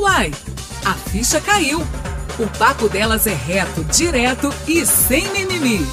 [0.00, 0.30] Uai,
[0.82, 1.80] a ficha caiu.
[2.38, 5.86] O papo delas é reto, direto e sem mimimi.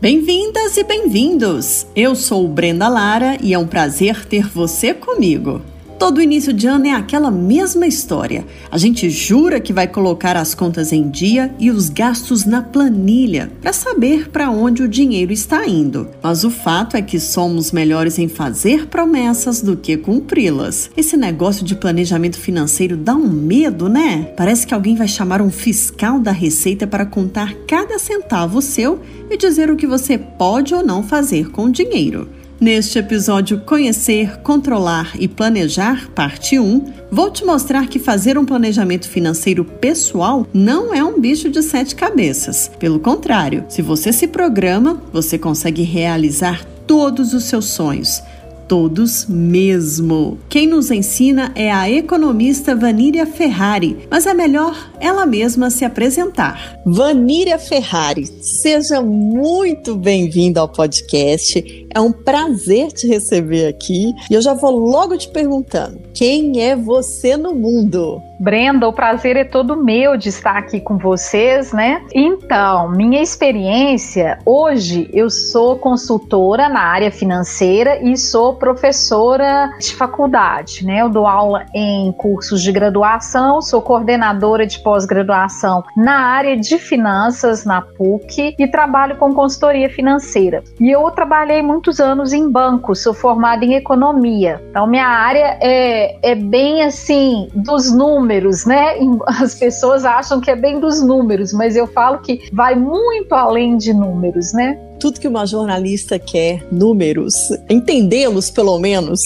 [0.00, 1.88] Bem-vindas e bem-vindos!
[1.96, 5.60] Eu sou Brenda Lara e é um prazer ter você comigo.
[6.00, 8.46] Todo início de ano é aquela mesma história.
[8.70, 13.52] A gente jura que vai colocar as contas em dia e os gastos na planilha
[13.60, 16.08] para saber para onde o dinheiro está indo.
[16.22, 20.90] Mas o fato é que somos melhores em fazer promessas do que cumpri-las.
[20.96, 24.32] Esse negócio de planejamento financeiro dá um medo, né?
[24.38, 29.36] Parece que alguém vai chamar um fiscal da Receita para contar cada centavo seu e
[29.36, 32.39] dizer o que você pode ou não fazer com o dinheiro.
[32.60, 39.08] Neste episódio Conhecer, Controlar e Planejar, parte 1, vou te mostrar que fazer um planejamento
[39.08, 42.70] financeiro pessoal não é um bicho de sete cabeças.
[42.78, 48.22] Pelo contrário, se você se programa, você consegue realizar todos os seus sonhos
[48.70, 50.38] todos mesmo.
[50.48, 56.78] Quem nos ensina é a economista Vaníria Ferrari, mas é melhor ela mesma se apresentar.
[56.86, 61.88] Vaníria Ferrari, seja muito bem-vinda ao podcast.
[61.92, 66.76] É um prazer te receber aqui e eu já vou logo te perguntando: quem é
[66.76, 68.22] você no mundo?
[68.40, 72.02] Brenda, o prazer é todo meu de estar aqui com vocês, né?
[72.14, 80.86] Então, minha experiência, hoje eu sou consultora na área financeira e sou professora de faculdade,
[80.86, 81.02] né?
[81.02, 87.66] Eu dou aula em cursos de graduação, sou coordenadora de pós-graduação na área de finanças
[87.66, 90.64] na PUC e trabalho com consultoria financeira.
[90.80, 94.62] E eu trabalhei muitos anos em banco, sou formada em economia.
[94.70, 98.96] Então, minha área é, é bem assim, dos números números, né?
[99.26, 103.76] As pessoas acham que é bem dos números, mas eu falo que vai muito além
[103.76, 104.78] de números, né?
[105.00, 107.34] Tudo que uma jornalista quer, números,
[107.68, 109.20] entendê-los pelo menos.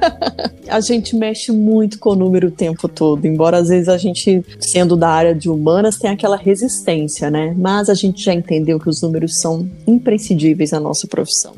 [0.66, 4.42] a gente mexe muito com o número o tempo todo, embora às vezes a gente,
[4.58, 7.54] sendo da área de humanas, tenha aquela resistência, né?
[7.56, 11.52] Mas a gente já entendeu que os números são imprescindíveis na nossa profissão.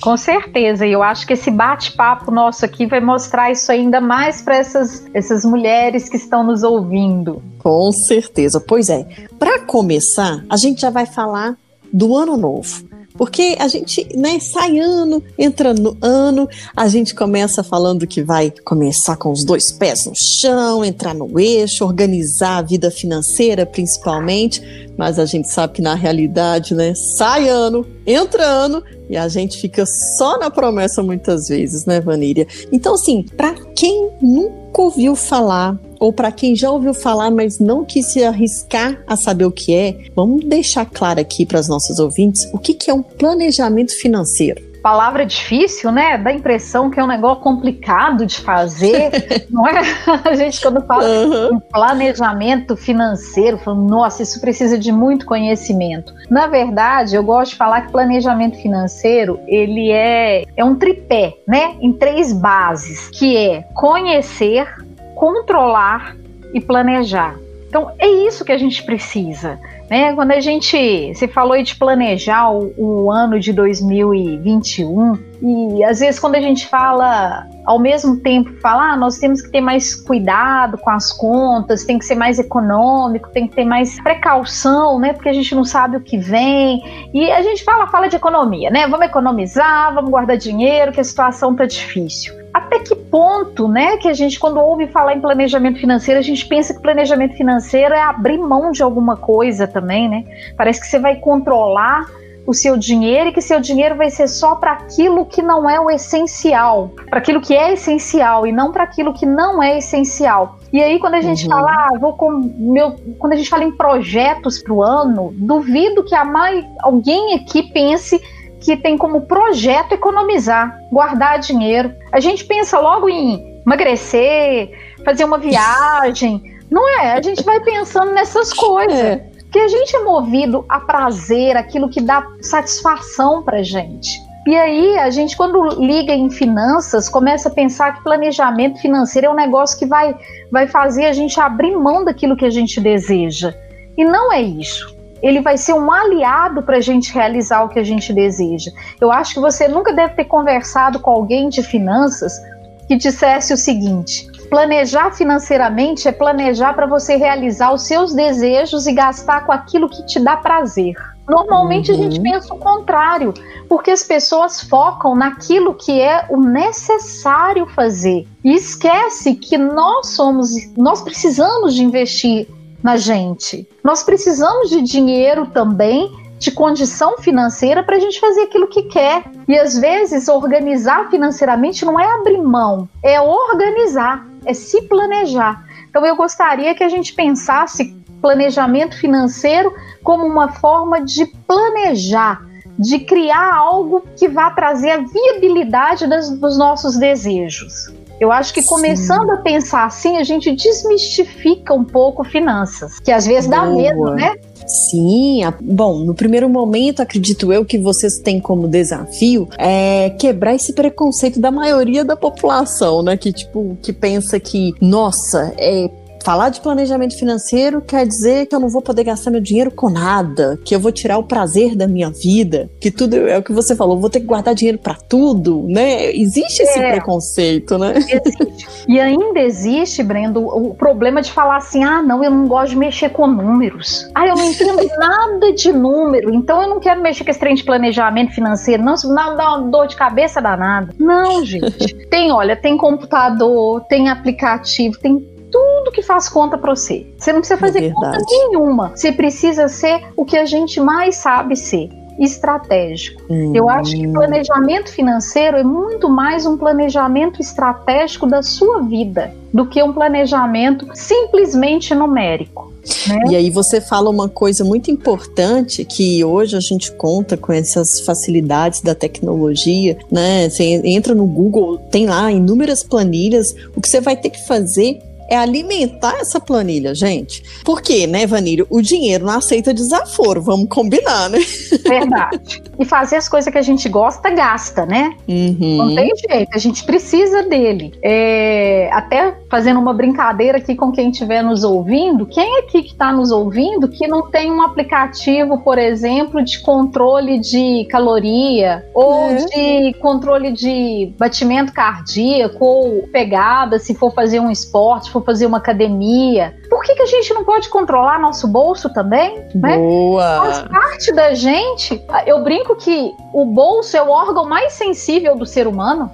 [0.00, 4.42] Com certeza, e eu acho que esse bate-papo nosso aqui vai mostrar isso ainda mais
[4.42, 7.40] para essas, essas mulheres que estão nos ouvindo.
[7.58, 8.60] Com certeza.
[8.60, 9.06] Pois é,
[9.38, 11.56] para começar, a gente já vai falar
[11.92, 12.87] do ano novo.
[13.18, 18.52] Porque a gente, né, sai ano, entra no ano, a gente começa falando que vai
[18.64, 24.62] começar com os dois pés no chão, entrar no eixo, organizar a vida financeira principalmente,
[24.98, 29.58] mas a gente sabe que na realidade, né, sai ano, entra ano e a gente
[29.58, 32.46] fica só na promessa muitas vezes, né, Vaníria?
[32.72, 37.84] Então, assim, para quem nunca ouviu falar ou para quem já ouviu falar, mas não
[37.84, 42.00] quis se arriscar a saber o que é, vamos deixar claro aqui para as nossas
[42.00, 46.16] ouvintes o que, que é um planejamento financeiro palavra difícil, né?
[46.16, 49.10] Dá a impressão que é um negócio complicado de fazer,
[49.50, 49.82] não é?
[50.24, 51.56] A gente quando fala uhum.
[51.56, 56.14] em planejamento financeiro, fala, nossa, isso precisa de muito conhecimento.
[56.30, 61.74] Na verdade, eu gosto de falar que planejamento financeiro, ele é, é um tripé, né?
[61.82, 64.66] Em três bases, que é conhecer,
[65.14, 66.16] controlar
[66.54, 67.36] e planejar.
[67.68, 69.60] Então é isso que a gente precisa.
[69.90, 70.14] Né?
[70.14, 76.18] Quando a gente se falou de planejar o, o, ano de 2021, e às vezes
[76.18, 80.78] quando a gente fala ao mesmo tempo, fala, ah, nós temos que ter mais cuidado
[80.78, 85.12] com as contas, tem que ser mais econômico, tem que ter mais precaução, né?
[85.12, 86.82] Porque a gente não sabe o que vem.
[87.12, 88.88] E a gente fala, fala de economia, né?
[88.88, 94.08] Vamos economizar, vamos guardar dinheiro, que a situação tá difícil até que ponto, né, que
[94.08, 98.00] a gente quando ouve falar em planejamento financeiro, a gente pensa que planejamento financeiro é
[98.00, 100.24] abrir mão de alguma coisa também, né?
[100.56, 102.06] Parece que você vai controlar
[102.48, 105.78] o seu dinheiro e que seu dinheiro vai ser só para aquilo que não é
[105.78, 110.58] o essencial, para aquilo que é essencial e não para aquilo que não é essencial.
[110.72, 111.50] E aí quando a gente uhum.
[111.50, 116.02] fala, ah, vou com meu, quando a gente fala em projetos para o ano, duvido
[116.02, 118.18] que a mais alguém aqui pense
[118.62, 121.92] que tem como projeto economizar, guardar dinheiro.
[122.10, 124.70] A gente pensa logo em emagrecer,
[125.04, 126.42] fazer uma viagem.
[126.70, 127.12] Não é?
[127.12, 128.98] A gente vai pensando nessas coisas.
[128.98, 129.37] É.
[129.48, 134.20] Porque a gente é movido a prazer, aquilo que dá satisfação pra gente.
[134.46, 139.30] E aí, a gente, quando liga em finanças, começa a pensar que planejamento financeiro é
[139.30, 140.14] um negócio que vai,
[140.50, 143.54] vai fazer a gente abrir mão daquilo que a gente deseja.
[143.96, 147.78] E não é isso ele vai ser um aliado para a gente realizar o que
[147.78, 148.70] a gente deseja.
[149.00, 152.40] Eu acho que você nunca deve ter conversado com alguém de finanças
[152.86, 158.92] que dissesse o seguinte: planejar financeiramente é planejar para você realizar os seus desejos e
[158.92, 160.94] gastar com aquilo que te dá prazer.
[161.28, 161.98] Normalmente uhum.
[161.98, 163.34] a gente pensa o contrário,
[163.68, 170.50] porque as pessoas focam naquilo que é o necessário fazer e esquece que nós somos,
[170.76, 172.48] nós precisamos de investir
[172.82, 173.68] na gente.
[173.84, 179.24] Nós precisamos de dinheiro também de condição financeira para a gente fazer aquilo que quer.
[179.46, 185.64] E às vezes organizar financeiramente não é abrir mão, é organizar, é se planejar.
[185.88, 192.42] Então eu gostaria que a gente pensasse planejamento financeiro como uma forma de planejar,
[192.78, 197.92] de criar algo que vá trazer a viabilidade das, dos nossos desejos.
[198.20, 199.32] Eu acho que começando Sim.
[199.32, 203.60] a pensar assim, a gente desmistifica um pouco finanças, que às vezes Boa.
[203.60, 204.34] dá medo, né?
[204.68, 210.74] Sim, bom, no primeiro momento, acredito eu que vocês têm como desafio é quebrar esse
[210.74, 213.16] preconceito da maioria da população, né?
[213.16, 215.88] Que, tipo, que pensa que, nossa, é
[216.24, 219.88] Falar de planejamento financeiro quer dizer que eu não vou poder gastar meu dinheiro com
[219.88, 223.52] nada, que eu vou tirar o prazer da minha vida, que tudo é o que
[223.52, 226.14] você falou, vou ter que guardar dinheiro para tudo, né?
[226.14, 227.94] Existe esse é, preconceito, né?
[227.96, 228.68] Existe.
[228.88, 232.76] E ainda existe, Brendo, o problema de falar assim: ah, não, eu não gosto de
[232.76, 234.08] mexer com números.
[234.14, 237.54] Ah, eu não entendo nada de número, então eu não quero mexer com esse trem
[237.54, 240.94] de planejamento financeiro, não, não dá uma dor de cabeça danada.
[240.98, 241.94] Não, gente.
[242.10, 247.06] tem, olha, tem computador, tem aplicativo, tem tudo que faz conta para você.
[247.18, 248.92] Você não precisa fazer é conta nenhuma.
[248.94, 253.22] Você precisa ser o que a gente mais sabe ser estratégico.
[253.30, 253.52] Hum.
[253.54, 259.66] Eu acho que planejamento financeiro é muito mais um planejamento estratégico da sua vida do
[259.66, 262.72] que um planejamento simplesmente numérico.
[263.06, 263.22] Né?
[263.30, 268.00] E aí você fala uma coisa muito importante que hoje a gente conta com essas
[268.00, 270.48] facilidades da tecnologia, né?
[270.48, 273.54] Você entra no Google, tem lá inúmeras planilhas.
[273.76, 277.42] O que você vai ter que fazer é alimentar essa planilha, gente.
[277.64, 278.66] Por quê, né, Vanílio?
[278.70, 281.38] O dinheiro não aceita desaforo, vamos combinar, né?
[281.86, 282.62] Verdade.
[282.78, 285.14] E fazer as coisas que a gente gosta, gasta, né?
[285.28, 285.76] Uhum.
[285.76, 287.92] Não tem jeito, a gente precisa dele.
[288.02, 293.12] É, até fazendo uma brincadeira aqui com quem estiver nos ouvindo, quem aqui que está
[293.12, 299.34] nos ouvindo que não tem um aplicativo, por exemplo, de controle de caloria ou é.
[299.36, 305.58] de controle de batimento cardíaco ou pegada, se for fazer um esporte, for fazer uma
[305.58, 306.54] academia.
[306.68, 309.44] Por que, que a gente não pode controlar nosso bolso também?
[309.54, 309.76] Né?
[309.76, 310.38] Boa!
[310.38, 312.02] Faz parte da gente.
[312.26, 316.10] Eu brinco que o bolso é o órgão mais sensível do ser humano.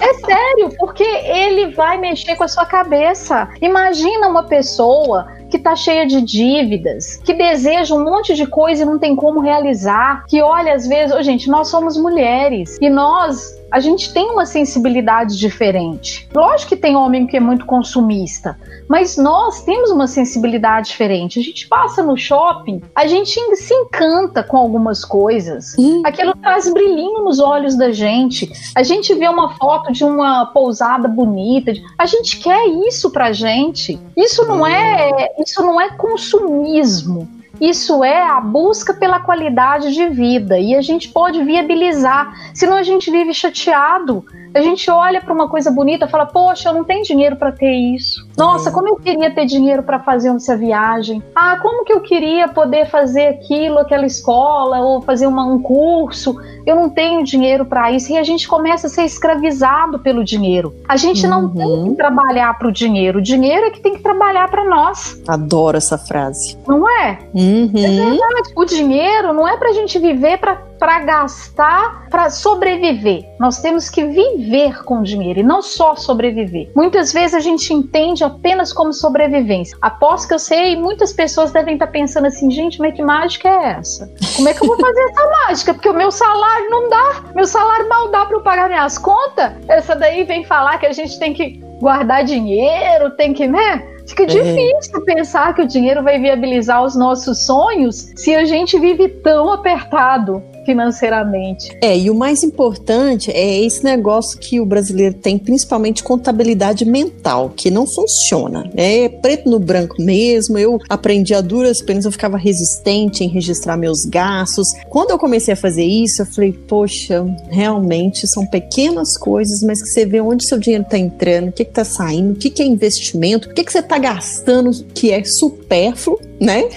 [0.00, 3.48] É sério, porque ele vai mexer com a sua cabeça.
[3.62, 8.86] Imagina uma pessoa que tá cheia de dívidas, que deseja um monte de coisa e
[8.86, 13.56] não tem como realizar, que olha às vezes, oh, gente, nós somos mulheres e nós
[13.74, 16.28] a gente tem uma sensibilidade diferente.
[16.32, 18.56] Lógico que tem homem que é muito consumista,
[18.88, 21.40] mas nós temos uma sensibilidade diferente.
[21.40, 25.74] A gente passa no shopping, a gente se encanta com algumas coisas.
[25.76, 26.02] Hum.
[26.06, 28.48] Aquilo traz brilhinho nos olhos da gente.
[28.76, 33.98] A gente vê uma foto de uma pousada bonita, a gente quer isso pra gente.
[34.16, 37.28] Isso não é, isso não é consumismo.
[37.68, 42.82] Isso é a busca pela qualidade de vida e a gente pode viabilizar, senão a
[42.82, 44.22] gente vive chateado.
[44.54, 47.50] A gente olha para uma coisa bonita e fala: Poxa, eu não tenho dinheiro para
[47.50, 48.24] ter isso.
[48.36, 51.22] Nossa, como eu queria ter dinheiro para fazer essa viagem.
[51.34, 56.36] Ah, como que eu queria poder fazer aquilo, aquela escola, ou fazer uma, um curso.
[56.64, 58.12] Eu não tenho dinheiro para isso.
[58.12, 60.74] E a gente começa a ser escravizado pelo dinheiro.
[60.88, 61.30] A gente uhum.
[61.30, 61.94] não tem que uhum.
[61.96, 63.18] trabalhar para o dinheiro.
[63.18, 65.20] O dinheiro é que tem que trabalhar para nós.
[65.26, 66.56] Adoro essa frase.
[66.66, 67.18] Não é?
[67.34, 67.70] Uhum.
[67.74, 68.52] É verdade.
[68.56, 70.62] O dinheiro não é para a gente viver para
[71.04, 73.24] gastar, para sobreviver.
[73.38, 76.70] Nós temos que viver com dinheiro e não só sobreviver.
[76.74, 79.76] Muitas vezes a gente entende apenas como sobrevivência.
[79.80, 83.76] Após que eu sei, muitas pessoas devem estar pensando assim, gente, mas que mágica é
[83.78, 84.10] essa?
[84.36, 85.74] Como é que eu vou fazer essa mágica?
[85.74, 89.52] Porque o meu salário não dá, meu salário mal dá para eu pagar minhas contas.
[89.68, 93.82] Essa daí vem falar que a gente tem que guardar dinheiro, tem que, né?
[94.06, 94.26] Fica é.
[94.26, 99.50] difícil pensar que o dinheiro vai viabilizar os nossos sonhos se a gente vive tão
[99.50, 101.76] apertado financeiramente.
[101.80, 107.52] É, e o mais importante é esse negócio que o brasileiro tem, principalmente contabilidade mental,
[107.54, 108.70] que não funciona.
[108.76, 110.58] É preto no branco mesmo.
[110.58, 114.68] Eu aprendi a duras penas, eu ficava resistente em registrar meus gastos.
[114.88, 119.88] Quando eu comecei a fazer isso, eu falei, poxa, realmente são pequenas coisas, mas que
[119.88, 122.66] você vê onde seu dinheiro está entrando, o que está saindo, o que, que é
[122.66, 126.64] investimento, o que, que você está gastando que é supérfluo, né?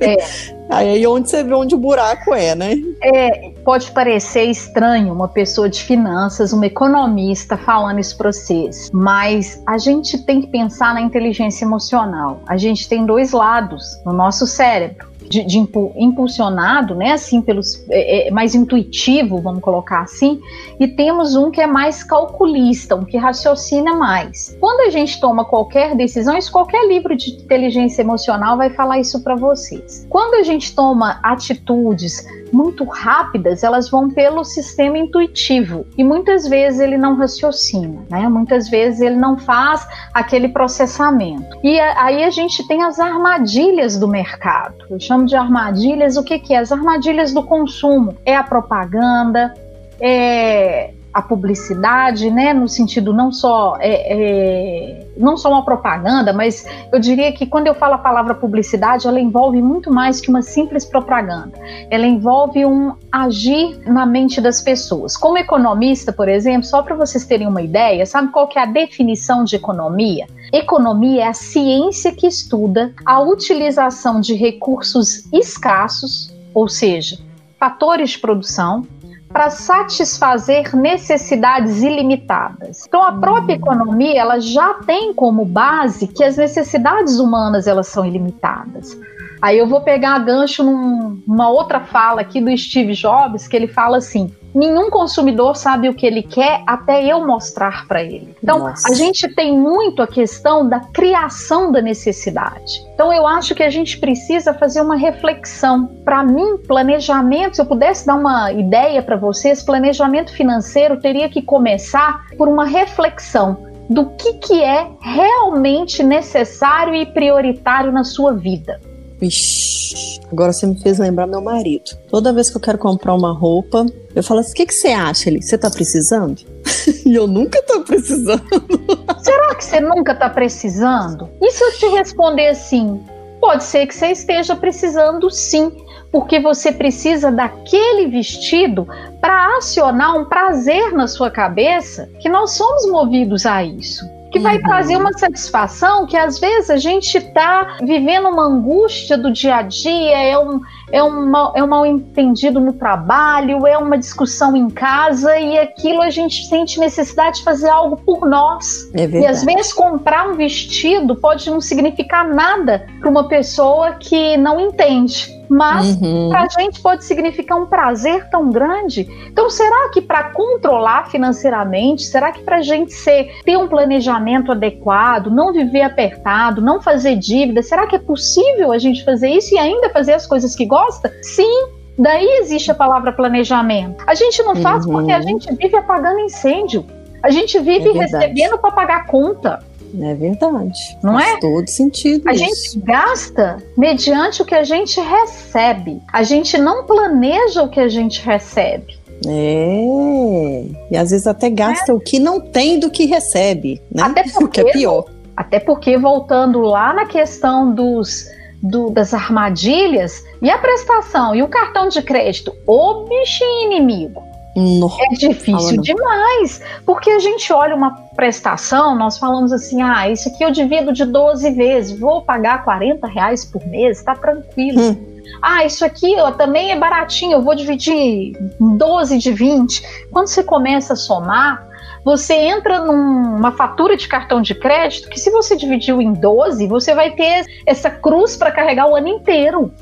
[0.00, 0.59] É.
[0.70, 2.74] Aí onde você vê onde o buraco é, né?
[3.02, 9.62] É, pode parecer estranho uma pessoa de finanças, uma economista falando isso para vocês, mas
[9.66, 12.40] a gente tem que pensar na inteligência emocional.
[12.46, 15.58] A gente tem dois lados no nosso cérebro de, de
[15.96, 20.40] impulsionado, né, assim, pelos é, é, mais intuitivo, vamos colocar assim,
[20.78, 24.56] e temos um que é mais calculista, um que raciocina mais.
[24.58, 29.22] Quando a gente toma qualquer decisão, isso qualquer livro de inteligência emocional vai falar isso
[29.22, 30.04] para vocês.
[30.10, 36.80] Quando a gente toma atitudes muito rápidas, elas vão pelo sistema intuitivo e muitas vezes
[36.80, 38.28] ele não raciocina, né?
[38.28, 41.58] Muitas vezes ele não faz aquele processamento.
[41.62, 44.84] E aí a gente tem as armadilhas do mercado.
[44.90, 46.58] Eu chamo de armadilhas o que, que é?
[46.58, 48.16] As armadilhas do consumo.
[48.24, 49.54] É a propaganda,
[50.00, 56.64] é a publicidade, né, no sentido não só é, é, não só uma propaganda, mas
[56.92, 60.42] eu diria que quando eu falo a palavra publicidade, ela envolve muito mais que uma
[60.42, 61.52] simples propaganda.
[61.90, 65.16] Ela envolve um agir na mente das pessoas.
[65.16, 68.66] Como economista, por exemplo, só para vocês terem uma ideia, sabe qual que é a
[68.66, 70.26] definição de economia?
[70.52, 77.18] Economia é a ciência que estuda a utilização de recursos escassos, ou seja,
[77.58, 78.86] fatores de produção
[79.32, 82.84] para satisfazer necessidades ilimitadas.
[82.86, 88.04] Então a própria economia ela já tem como base que as necessidades humanas elas são
[88.04, 88.98] ilimitadas.
[89.40, 93.96] Aí eu vou pegar gancho numa outra fala aqui do Steve Jobs que ele fala
[93.96, 98.34] assim: nenhum consumidor sabe o que ele quer até eu mostrar para ele.
[98.42, 98.90] Então, Nossa.
[98.90, 102.84] a gente tem muito a questão da criação da necessidade.
[102.94, 105.86] Então, eu acho que a gente precisa fazer uma reflexão.
[106.04, 111.40] Para mim, planejamento, se eu pudesse dar uma ideia para vocês, planejamento financeiro teria que
[111.40, 118.80] começar por uma reflexão do que, que é realmente necessário e prioritário na sua vida.
[119.22, 121.90] Ixi, agora você me fez lembrar meu marido.
[122.08, 123.84] Toda vez que eu quero comprar uma roupa,
[124.14, 125.42] eu falo assim: o que, que você acha, Ele?
[125.42, 126.40] Você tá precisando?
[127.04, 128.42] e eu nunca tô precisando.
[129.22, 131.28] Será que você nunca tá precisando?
[131.40, 133.02] E se eu te responder assim?
[133.40, 135.72] Pode ser que você esteja precisando sim,
[136.12, 138.86] porque você precisa daquele vestido
[139.20, 144.56] para acionar um prazer na sua cabeça que nós somos movidos a isso que vai
[144.56, 144.62] uhum.
[144.62, 149.62] trazer uma satisfação que às vezes a gente está vivendo uma angústia do dia a
[149.62, 150.60] dia, é um,
[150.92, 155.58] é um, mal, é um mal entendido no trabalho, é uma discussão em casa e
[155.58, 158.90] aquilo a gente sente necessidade de fazer algo por nós.
[158.94, 164.36] É e às vezes comprar um vestido pode não significar nada para uma pessoa que
[164.36, 166.28] não entende mas uhum.
[166.28, 169.08] para a gente pode significar um prazer tão grande.
[169.26, 174.52] Então, será que para controlar financeiramente, será que para a gente ser, ter um planejamento
[174.52, 179.52] adequado, não viver apertado, não fazer dívida, será que é possível a gente fazer isso
[179.52, 181.12] e ainda fazer as coisas que gosta?
[181.20, 184.02] Sim, Daí existe a palavra planejamento.
[184.06, 184.92] A gente não faz uhum.
[184.92, 186.86] porque a gente vive apagando incêndio.
[187.22, 189.58] A gente vive é recebendo para pagar conta.
[190.00, 190.98] É verdade.
[191.02, 191.40] Não Faz é?
[191.40, 192.28] todo sentido.
[192.28, 192.44] A isso.
[192.44, 196.00] gente gasta mediante o que a gente recebe.
[196.12, 198.98] A gente não planeja o que a gente recebe.
[199.26, 200.64] É.
[200.90, 201.94] E às vezes até gasta é.
[201.94, 204.02] o que não tem do que recebe, né?
[204.02, 205.04] Até porque, o que é pior.
[205.36, 208.26] Até porque, voltando lá na questão dos,
[208.62, 214.29] do, das armadilhas, e a prestação e o cartão de crédito, o bichinho inimigo.
[214.56, 220.28] Nossa, é difícil demais, porque a gente olha uma prestação, nós falamos assim, ah, isso
[220.28, 224.80] aqui eu divido de 12 vezes, vou pagar 40 reais por mês, tá tranquilo.
[224.80, 225.20] Hum.
[225.40, 230.08] Ah, isso aqui ó, também é baratinho, eu vou dividir 12 de 20.
[230.10, 231.66] Quando você começa a somar,
[232.04, 236.94] você entra numa fatura de cartão de crédito que se você dividiu em 12, você
[236.94, 239.72] vai ter essa cruz para carregar o ano inteiro.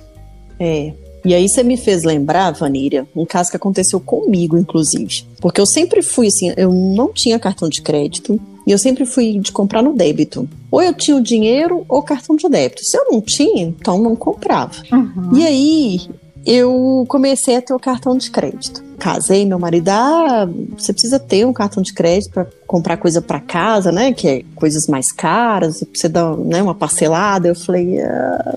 [0.61, 0.93] É,
[1.25, 5.25] e aí você me fez lembrar, Vaníria, um caso que aconteceu comigo, inclusive.
[5.41, 9.39] Porque eu sempre fui assim, eu não tinha cartão de crédito e eu sempre fui
[9.39, 10.49] de comprar no débito.
[10.71, 12.85] Ou eu tinha o dinheiro ou cartão de débito.
[12.85, 14.73] Se eu não tinha, então não comprava.
[14.93, 15.37] Uhum.
[15.37, 16.01] E aí
[16.47, 18.83] eu comecei a ter o cartão de crédito.
[18.99, 23.41] Casei, meu marido, ah, você precisa ter um cartão de crédito para comprar coisa para
[23.41, 24.13] casa, né?
[24.13, 27.49] Que é coisas mais caras, você dá né, uma parcelada.
[27.49, 28.57] Eu falei, ah,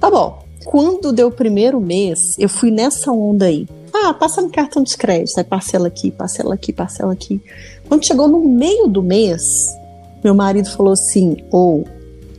[0.00, 3.66] tá bom quando deu o primeiro mês, eu fui nessa onda aí.
[3.92, 7.40] Ah, passa no cartão de crédito, aí parcela aqui, parcela aqui, parcela aqui.
[7.88, 9.68] Quando chegou no meio do mês,
[10.22, 11.84] meu marido falou assim: ou oh,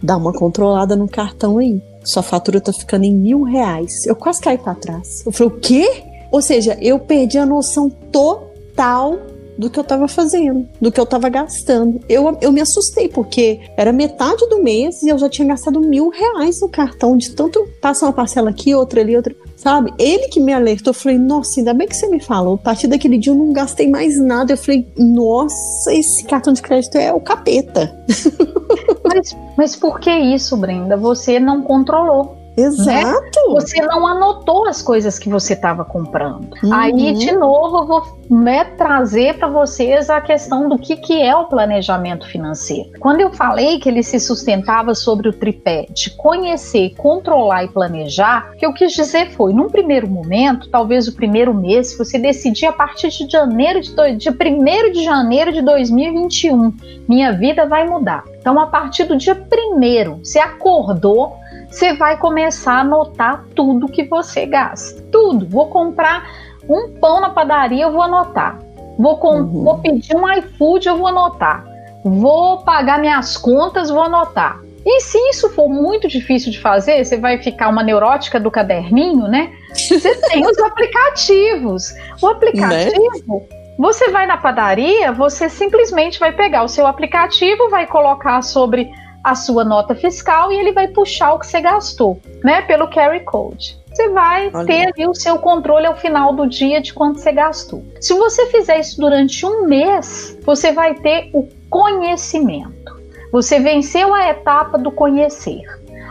[0.01, 1.81] dá uma controlada no cartão aí.
[2.03, 4.05] Sua fatura tá ficando em mil reais.
[4.05, 5.23] Eu quase caí para trás.
[5.25, 6.03] Eu falei, o quê?
[6.31, 9.17] Ou seja, eu perdi a noção total
[9.59, 11.99] do que eu estava fazendo, do que eu estava gastando.
[12.07, 16.07] Eu, eu me assustei, porque era metade do mês e eu já tinha gastado mil
[16.07, 19.35] reais no cartão, de tanto passar uma parcela aqui, outra ali, outra.
[19.57, 19.93] Sabe?
[19.99, 22.55] Ele que me alertou, eu falei, nossa, ainda bem que você me falou.
[22.55, 24.53] A partir daquele dia eu não gastei mais nada.
[24.53, 27.93] Eu falei, nossa, esse cartão de crédito é o capeta.
[29.03, 30.95] Mas, mas por que isso, Brenda?
[30.95, 32.38] Você não controlou.
[32.59, 33.39] Exato.
[33.49, 33.53] Né?
[33.53, 36.49] Você não anotou as coisas que você estava comprando.
[36.63, 36.73] Uhum.
[36.73, 41.35] Aí, de novo, eu vou né, trazer para vocês a questão do que, que é
[41.35, 42.91] o planejamento financeiro.
[42.99, 48.51] Quando eu falei que ele se sustentava sobre o tripé de conhecer, controlar e planejar,
[48.53, 52.67] o que eu quis dizer foi, num primeiro momento, talvez o primeiro mês, você decidir
[52.67, 56.73] a partir de janeiro de, do, de 1 de janeiro de 2021,
[57.07, 58.23] minha vida vai mudar.
[58.39, 61.37] Então, a partir do dia primeiro, você acordou,
[61.69, 65.01] você vai começar a anotar tudo que você gasta.
[65.11, 65.47] Tudo.
[65.47, 66.27] Vou comprar
[66.67, 68.59] um pão na padaria, eu vou anotar.
[68.97, 69.63] Vou, com, uhum.
[69.63, 71.63] vou pedir um iFood, eu vou anotar.
[72.03, 74.59] Vou pagar minhas contas, vou anotar.
[74.85, 79.27] E se isso for muito difícil de fazer, você vai ficar uma neurótica do caderninho,
[79.27, 79.51] né?
[79.73, 81.93] Você tem os aplicativos.
[82.21, 83.45] O aplicativo, né?
[83.77, 88.89] você vai na padaria, você simplesmente vai pegar o seu aplicativo, vai colocar sobre
[89.23, 93.21] a sua nota fiscal e ele vai puxar o que você gastou, né, pelo carry
[93.21, 93.77] code.
[93.91, 94.65] Você vai Olha.
[94.65, 97.83] ter ali o seu controle ao final do dia de quanto você gastou.
[97.99, 102.99] Se você fizer isso durante um mês, você vai ter o conhecimento.
[103.31, 105.63] Você venceu a etapa do conhecer.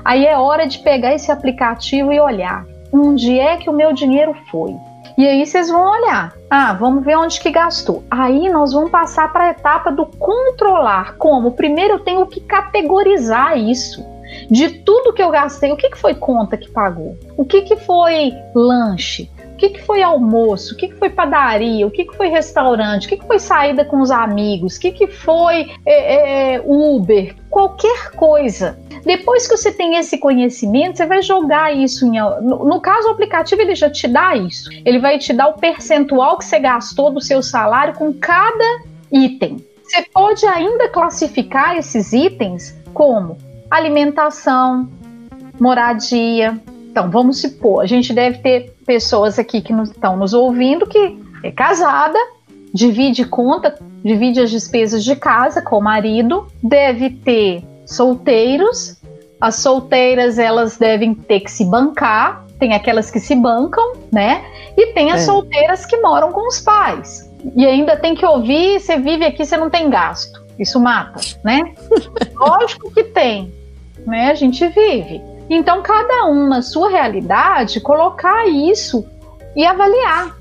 [0.04, 4.34] Aí é hora de pegar esse aplicativo e olhar onde é que o meu dinheiro
[4.50, 4.74] foi.
[5.18, 6.32] E aí vocês vão olhar.
[6.48, 8.04] Ah, vamos ver onde que gastou.
[8.08, 11.16] Aí nós vamos passar para a etapa do controlar.
[11.16, 11.50] Como?
[11.50, 14.06] Primeiro eu tenho que categorizar isso.
[14.48, 17.18] De tudo que eu gastei, o que, que foi conta que pagou?
[17.36, 19.28] O que, que foi lanche?
[19.58, 20.72] O que, que foi almoço?
[20.72, 21.84] O que, que foi padaria?
[21.84, 23.06] O que, que foi restaurante?
[23.06, 24.76] O que, que foi saída com os amigos?
[24.76, 27.34] O que, que foi é, é, Uber?
[27.50, 28.78] Qualquer coisa.
[29.04, 32.20] Depois que você tem esse conhecimento, você vai jogar isso em.
[32.20, 34.70] No, no caso, o aplicativo ele já te dá isso.
[34.84, 39.56] Ele vai te dar o percentual que você gastou do seu salário com cada item.
[39.82, 43.36] Você pode ainda classificar esses itens como
[43.68, 44.88] alimentação,
[45.58, 46.56] moradia.
[46.90, 51.50] Então, vamos supor, a gente deve ter pessoas aqui que estão nos ouvindo que é
[51.50, 52.18] casada,
[52.72, 58.96] divide conta, divide as despesas de casa com o marido, deve ter solteiros.
[59.40, 64.44] As solteiras elas devem ter que se bancar, tem aquelas que se bancam, né?
[64.76, 65.24] E tem as é.
[65.24, 67.30] solteiras que moram com os pais.
[67.54, 70.42] E ainda tem que ouvir, você vive aqui, você não tem gasto.
[70.58, 71.72] Isso mata, né?
[72.34, 73.52] Lógico que tem,
[74.04, 74.30] né?
[74.30, 75.22] A gente vive.
[75.48, 79.06] Então, cada um na sua realidade, colocar isso
[79.56, 80.36] e avaliar.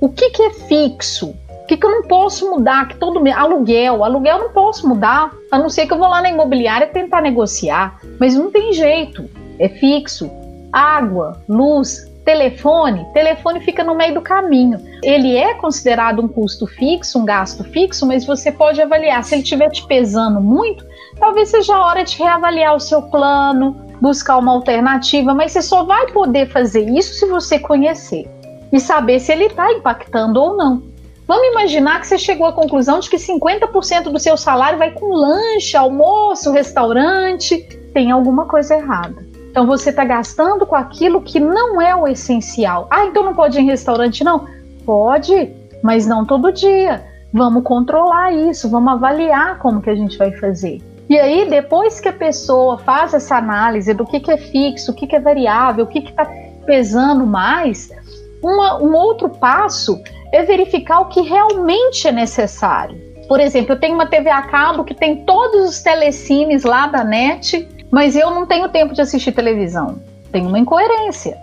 [0.00, 1.34] O que, que é fixo?
[1.68, 2.88] que, que eu não posso mudar?
[2.88, 6.30] Que todo aluguel, aluguel não posso mudar, a não ser que eu vou lá na
[6.30, 10.30] imobiliária tentar negociar, mas não tem jeito, é fixo.
[10.72, 14.80] Água, luz, telefone, telefone fica no meio do caminho.
[15.02, 19.22] Ele é considerado um custo fixo, um gasto fixo, mas você pode avaliar.
[19.22, 20.84] Se ele estiver te pesando muito,
[21.18, 25.84] talvez seja a hora de reavaliar o seu plano, buscar uma alternativa, mas você só
[25.84, 28.28] vai poder fazer isso se você conhecer
[28.72, 30.82] e saber se ele está impactando ou não.
[31.26, 35.12] Vamos imaginar que você chegou à conclusão de que 50% do seu salário vai com
[35.12, 37.58] lanche, almoço, restaurante.
[37.92, 39.26] Tem alguma coisa errada.
[39.50, 42.86] Então você está gastando com aquilo que não é o essencial.
[42.90, 44.46] Ah, então não pode ir em restaurante, não?
[44.86, 47.04] Pode, mas não todo dia.
[47.32, 50.80] Vamos controlar isso, vamos avaliar como que a gente vai fazer.
[51.08, 54.94] E aí, depois que a pessoa faz essa análise do que, que é fixo, o
[54.94, 56.26] que, que é variável, o que está
[56.66, 57.90] pesando mais,
[58.42, 59.98] uma, um outro passo
[60.32, 62.96] é verificar o que realmente é necessário.
[63.26, 67.04] Por exemplo, eu tenho uma TV a cabo que tem todos os telecines lá da
[67.04, 70.00] net, mas eu não tenho tempo de assistir televisão.
[70.30, 71.36] Tem uma incoerência.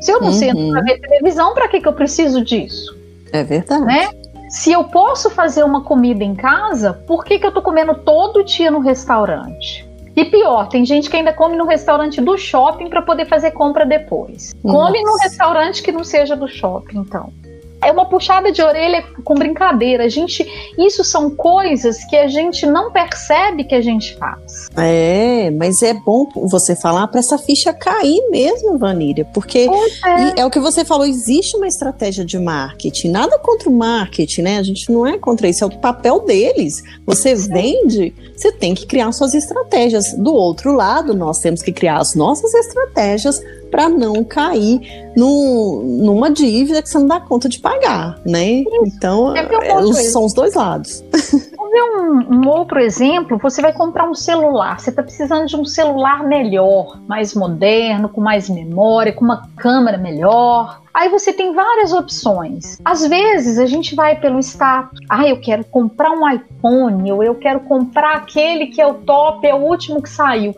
[0.00, 0.32] Se eu não uhum.
[0.32, 2.96] sento para ver televisão, para que, que eu preciso disso?
[3.32, 3.84] É verdade.
[3.84, 4.08] Né?
[4.48, 8.44] Se eu posso fazer uma comida em casa, por que, que eu estou comendo todo
[8.44, 9.86] dia no restaurante?
[10.16, 13.86] E pior, tem gente que ainda come no restaurante do shopping para poder fazer compra
[13.86, 14.52] depois.
[14.64, 14.86] Nossa.
[14.86, 17.32] Come no restaurante que não seja do shopping, então
[17.80, 20.04] é uma puxada de orelha com brincadeira.
[20.04, 20.46] A gente,
[20.78, 24.68] isso são coisas que a gente não percebe que a gente faz.
[24.76, 29.68] É, mas é bom você falar para essa ficha cair mesmo, Vanília, porque
[30.06, 30.40] é.
[30.40, 30.44] é.
[30.44, 33.10] o que você falou, existe uma estratégia de marketing.
[33.10, 34.58] Nada contra o marketing, né?
[34.58, 36.82] A gente não é contra isso, é o papel deles.
[37.06, 40.12] Você vende, você tem que criar suas estratégias.
[40.14, 44.80] Do outro lado, nós temos que criar as nossas estratégias para não cair
[45.16, 48.60] no, numa dívida que você não dá conta de pagar, né?
[48.60, 48.68] Isso.
[48.86, 51.04] Então, um é, são os dois lados.
[51.56, 53.38] Vamos ver um, um, outro exemplo.
[53.38, 54.78] Você vai comprar um celular.
[54.78, 59.98] Você está precisando de um celular melhor, mais moderno, com mais memória, com uma câmera
[59.98, 60.80] melhor.
[60.94, 62.78] Aí você tem várias opções.
[62.84, 65.00] Às vezes a gente vai pelo status.
[65.08, 69.46] Ah, eu quero comprar um iPhone, ou eu quero comprar aquele que é o top,
[69.46, 70.54] é o último que saiu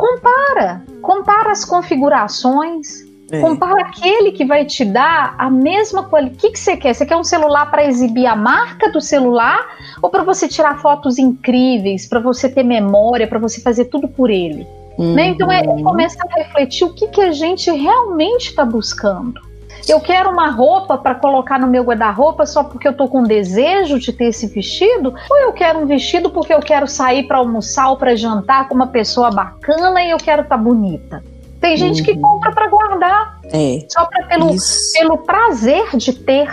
[0.00, 3.40] compara, compara as configurações, é.
[3.40, 6.36] Compara aquele que vai te dar a mesma qualidade.
[6.36, 6.92] O que, que você quer?
[6.92, 9.64] Você quer um celular para exibir a marca do celular
[10.02, 14.30] ou para você tirar fotos incríveis, para você ter memória, para você fazer tudo por
[14.30, 14.66] ele?
[14.98, 15.14] Uhum.
[15.14, 15.28] Né?
[15.28, 15.82] Então é uhum.
[15.84, 19.40] começar a refletir o que, que a gente realmente está buscando.
[19.88, 23.98] Eu quero uma roupa para colocar no meu guarda-roupa só porque eu tô com desejo
[23.98, 25.14] de ter esse vestido?
[25.30, 28.74] Ou eu quero um vestido porque eu quero sair para almoçar ou para jantar com
[28.74, 31.22] uma pessoa bacana e eu quero estar tá bonita?
[31.60, 32.06] Tem gente uhum.
[32.06, 33.40] que compra para guardar.
[33.44, 33.84] É.
[33.88, 34.54] Só pra, pelo,
[34.94, 36.48] pelo prazer de ter.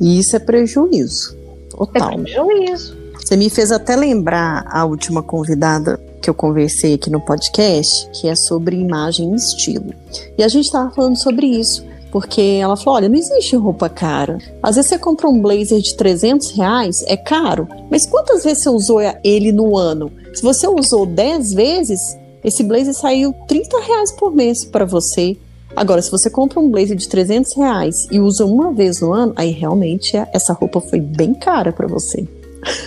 [0.00, 1.36] E isso é prejuízo.
[1.70, 2.12] Total.
[2.12, 2.96] É prejuízo.
[3.18, 8.28] Você me fez até lembrar a última convidada que eu conversei aqui no podcast, que
[8.28, 9.92] é sobre imagem e estilo.
[10.36, 14.38] E a gente estava falando sobre isso, porque ela falou: olha, não existe roupa cara.
[14.62, 18.68] Às vezes você compra um blazer de 300 reais, é caro, mas quantas vezes você
[18.68, 20.10] usou ele no ano?
[20.34, 22.00] Se você usou 10 vezes,
[22.44, 25.36] esse blazer saiu 30 reais por mês para você.
[25.74, 29.34] Agora, se você compra um blazer de 300 reais e usa uma vez no ano,
[29.36, 32.26] aí realmente essa roupa foi bem cara para você.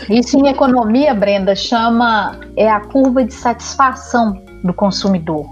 [0.09, 5.45] Isso em economia, Brenda, chama é a curva de satisfação do consumidor.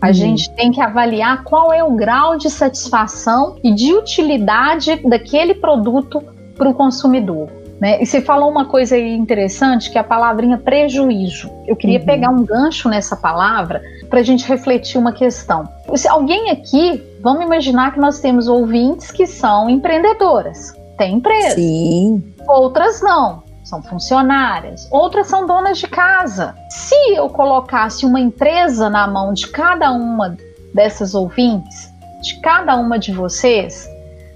[0.00, 0.12] A hum.
[0.12, 6.22] gente tem que avaliar qual é o grau de satisfação e de utilidade daquele produto
[6.56, 7.48] para o consumidor.
[7.80, 8.02] Né?
[8.02, 11.50] E você falou uma coisa interessante, que é a palavrinha prejuízo.
[11.66, 12.04] Eu queria uhum.
[12.04, 15.66] pegar um gancho nessa palavra para a gente refletir uma questão.
[15.94, 21.54] Se alguém aqui, vamos imaginar que nós temos ouvintes que são empreendedoras, tem empresa.
[21.54, 22.22] Sim.
[22.46, 26.54] Outras não, são funcionárias, outras são donas de casa.
[26.68, 30.36] Se eu colocasse uma empresa na mão de cada uma
[30.74, 31.88] dessas ouvintes,
[32.20, 33.88] de cada uma de vocês,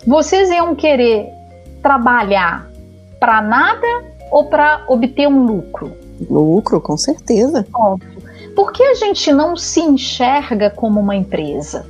[0.06, 1.28] vocês iam querer
[1.82, 2.70] trabalhar
[3.18, 3.86] para nada
[4.30, 5.92] ou para obter um lucro?
[6.30, 7.66] Lucro, com certeza.
[7.74, 8.22] Óbvio.
[8.54, 11.84] Por que a gente não se enxerga como uma empresa?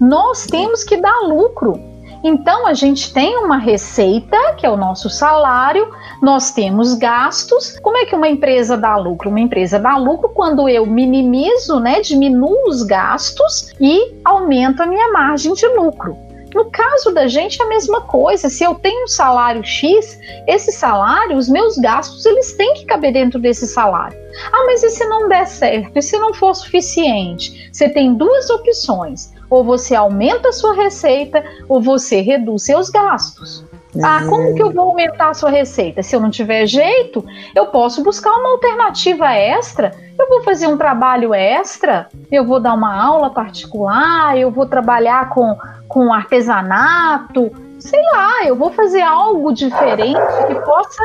[0.00, 1.78] Nós temos que dar lucro.
[2.22, 5.88] Então a gente tem uma receita, que é o nosso salário,
[6.20, 7.78] nós temos gastos.
[7.80, 9.30] Como é que uma empresa dá lucro?
[9.30, 15.12] Uma empresa dá lucro quando eu minimizo, né, diminuo os gastos e aumento a minha
[15.12, 16.27] margem de lucro.
[16.54, 18.48] No caso da gente é a mesma coisa.
[18.48, 23.12] Se eu tenho um salário X, esse salário, os meus gastos, eles têm que caber
[23.12, 24.18] dentro desse salário.
[24.52, 25.96] Ah, mas e se não der certo?
[25.96, 27.68] E se não for suficiente?
[27.72, 29.32] Você tem duas opções.
[29.50, 33.64] Ou você aumenta a sua receita, ou você reduz seus gastos.
[34.02, 36.02] Ah, como que eu vou aumentar a sua receita?
[36.02, 39.92] Se eu não tiver jeito, eu posso buscar uma alternativa extra.
[40.18, 45.28] Eu vou fazer um trabalho extra, eu vou dar uma aula particular, eu vou trabalhar
[45.30, 45.56] com,
[45.86, 51.02] com artesanato, sei lá, eu vou fazer algo diferente que possa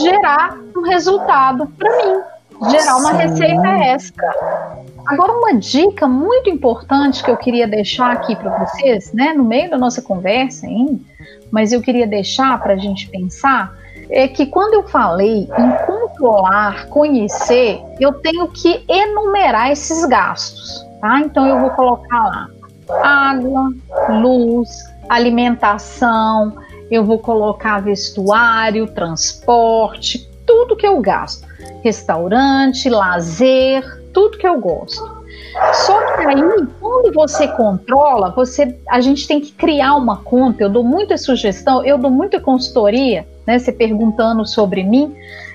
[0.00, 2.20] gerar um resultado para mim,
[2.70, 3.16] gerar uma Sim.
[3.16, 4.82] receita extra.
[5.06, 9.68] Agora, uma dica muito importante que eu queria deixar aqui para vocês, né, no meio
[9.68, 11.00] da nossa conversa ainda,
[11.50, 13.76] mas eu queria deixar para a gente pensar,
[14.10, 21.20] é que quando eu falei em controlar, conhecer, eu tenho que enumerar esses gastos, tá?
[21.20, 22.48] Então eu vou colocar lá
[23.02, 23.72] água,
[24.20, 24.68] luz,
[25.08, 26.58] alimentação,
[26.90, 31.46] eu vou colocar vestuário, transporte, tudo que eu gasto,
[31.82, 33.82] restaurante, lazer,
[34.12, 35.21] tudo que eu gosto.
[35.72, 40.62] Só que aí, quando você controla, você, a gente tem que criar uma conta.
[40.62, 43.58] Eu dou muita sugestão, eu dou muita consultoria, né?
[43.58, 45.14] Você perguntando sobre mim.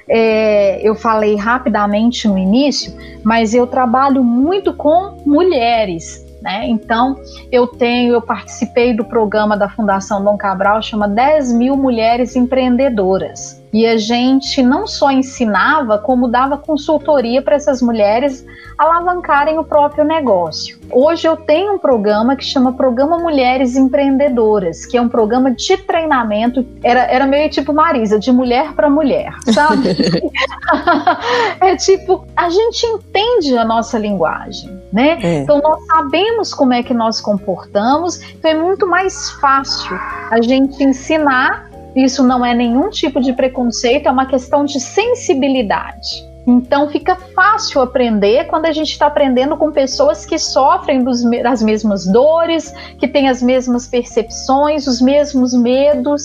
[0.09, 6.25] É, eu falei rapidamente no início, mas eu trabalho muito com mulheres.
[6.41, 6.67] Né?
[6.67, 7.19] Então,
[7.51, 13.61] eu tenho, eu participei do programa da Fundação Dom Cabral, chama 10 mil mulheres empreendedoras.
[13.73, 18.45] E a gente não só ensinava, como dava consultoria para essas mulheres
[18.77, 20.77] alavancarem o próprio negócio.
[20.91, 25.77] Hoje eu tenho um programa que chama Programa Mulheres Empreendedoras, que é um programa de
[25.77, 29.89] treinamento, era, era meio tipo Marisa, de mulher para mulher, sabe?
[31.59, 35.17] é tipo, a gente entende a nossa linguagem, né?
[35.21, 35.39] É.
[35.39, 39.97] Então nós sabemos como é que nós comportamos, então é muito mais fácil
[40.29, 41.66] a gente ensinar
[41.97, 46.27] isso não é nenhum tipo de preconceito, é uma questão de sensibilidade.
[46.45, 51.61] Então fica fácil aprender quando a gente está aprendendo com pessoas que sofrem dos, das
[51.61, 56.21] mesmas dores, que têm as mesmas percepções, os mesmos medos.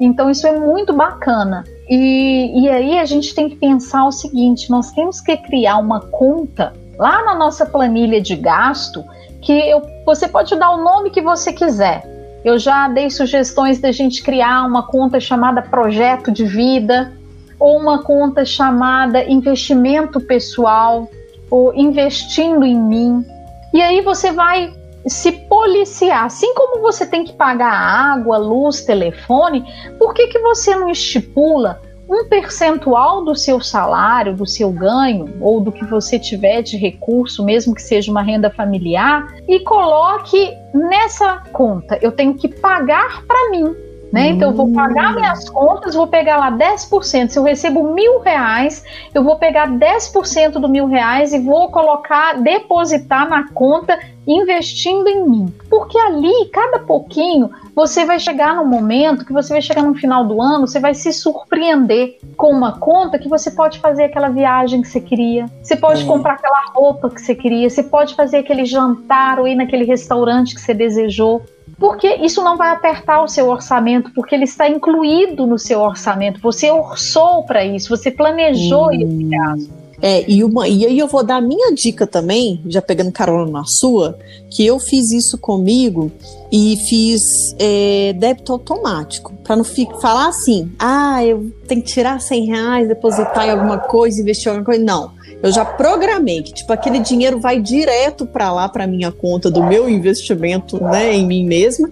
[0.00, 1.64] Então isso é muito bacana.
[1.88, 6.00] E, e aí a gente tem que pensar o seguinte: nós temos que criar uma
[6.00, 9.02] conta lá na nossa planilha de gasto
[9.40, 12.17] que eu, você pode dar o nome que você quiser.
[12.44, 17.12] Eu já dei sugestões da gente criar uma conta chamada projeto de vida
[17.58, 21.08] ou uma conta chamada investimento pessoal.
[21.50, 23.24] ou investindo em mim.
[23.72, 24.70] E aí você vai
[25.06, 26.26] se policiar.
[26.26, 29.64] Assim como você tem que pagar água, luz, telefone,
[29.98, 35.60] por que, que você não estipula um percentual do seu salário, do seu ganho ou
[35.60, 41.42] do que você tiver de recurso, mesmo que seja uma renda familiar, e coloque nessa
[41.52, 41.98] conta.
[42.00, 43.76] Eu tenho que pagar para mim.
[44.10, 44.28] Né?
[44.28, 45.16] Então, eu vou pagar hum.
[45.16, 47.28] minhas contas, vou pegar lá 10%.
[47.28, 48.82] Se eu recebo mil reais,
[49.14, 55.26] eu vou pegar 10% do mil reais e vou colocar, depositar na conta, investindo em
[55.28, 55.54] mim.
[55.70, 60.26] Porque ali, cada pouquinho, você vai chegar num momento que você vai chegar no final
[60.26, 64.82] do ano, você vai se surpreender com uma conta que você pode fazer aquela viagem
[64.82, 66.06] que você queria, você pode é.
[66.06, 70.54] comprar aquela roupa que você queria, você pode fazer aquele jantar ou ir naquele restaurante
[70.54, 71.42] que você desejou
[71.78, 76.40] porque isso não vai apertar o seu orçamento, porque ele está incluído no seu orçamento.
[76.40, 78.92] Você orçou para isso, você planejou hum.
[78.92, 79.77] esse gasto.
[80.00, 83.50] É, e, uma, e aí eu vou dar a minha dica também, já pegando carona
[83.50, 84.16] na sua,
[84.50, 86.10] que eu fiz isso comigo
[86.52, 89.34] e fiz é, débito automático.
[89.42, 94.20] Para não falar assim, ah, eu tenho que tirar 100 reais, depositar em alguma coisa,
[94.20, 94.84] investir em alguma coisa.
[94.84, 95.18] Não.
[95.42, 99.62] Eu já programei que, tipo, aquele dinheiro vai direto para lá, para minha conta do
[99.62, 101.88] meu investimento, né, em mim mesma,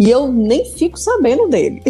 [0.00, 1.82] e eu nem fico sabendo dele.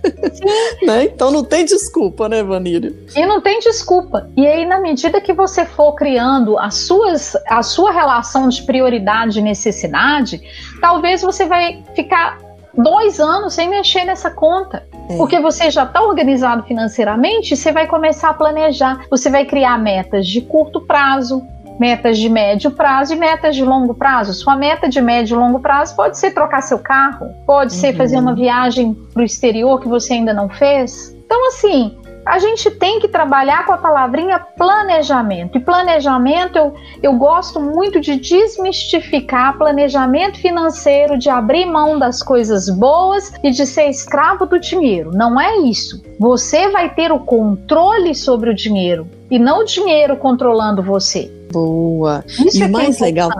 [0.82, 1.04] né?
[1.04, 2.90] Então não tem desculpa, né, Vanília?
[3.14, 4.30] E não tem desculpa.
[4.34, 9.40] E aí, na medida que você for criando as suas, a sua relação de prioridade
[9.40, 10.40] e necessidade,
[10.80, 12.38] talvez você vai ficar
[12.72, 14.86] dois anos sem mexer nessa conta.
[15.10, 15.16] É.
[15.18, 19.04] Porque você já está organizado financeiramente, você vai começar a planejar.
[19.10, 21.46] Você vai criar metas de curto prazo,
[21.78, 24.34] metas de médio prazo e metas de longo prazo.
[24.34, 27.80] Sua meta de médio e longo prazo pode ser trocar seu carro, pode uhum.
[27.80, 31.14] ser fazer uma viagem para o exterior que você ainda não fez.
[31.24, 35.58] Então, assim, a gente tem que trabalhar com a palavrinha planejamento.
[35.58, 42.70] E planejamento, eu, eu gosto muito de desmistificar planejamento financeiro, de abrir mão das coisas
[42.70, 45.10] boas e de ser escravo do dinheiro.
[45.12, 46.02] Não é isso.
[46.18, 51.30] Você vai ter o controle sobre o dinheiro e não o dinheiro controlando você.
[51.52, 52.24] Boa.
[52.46, 53.30] Isso e é o mais é legal.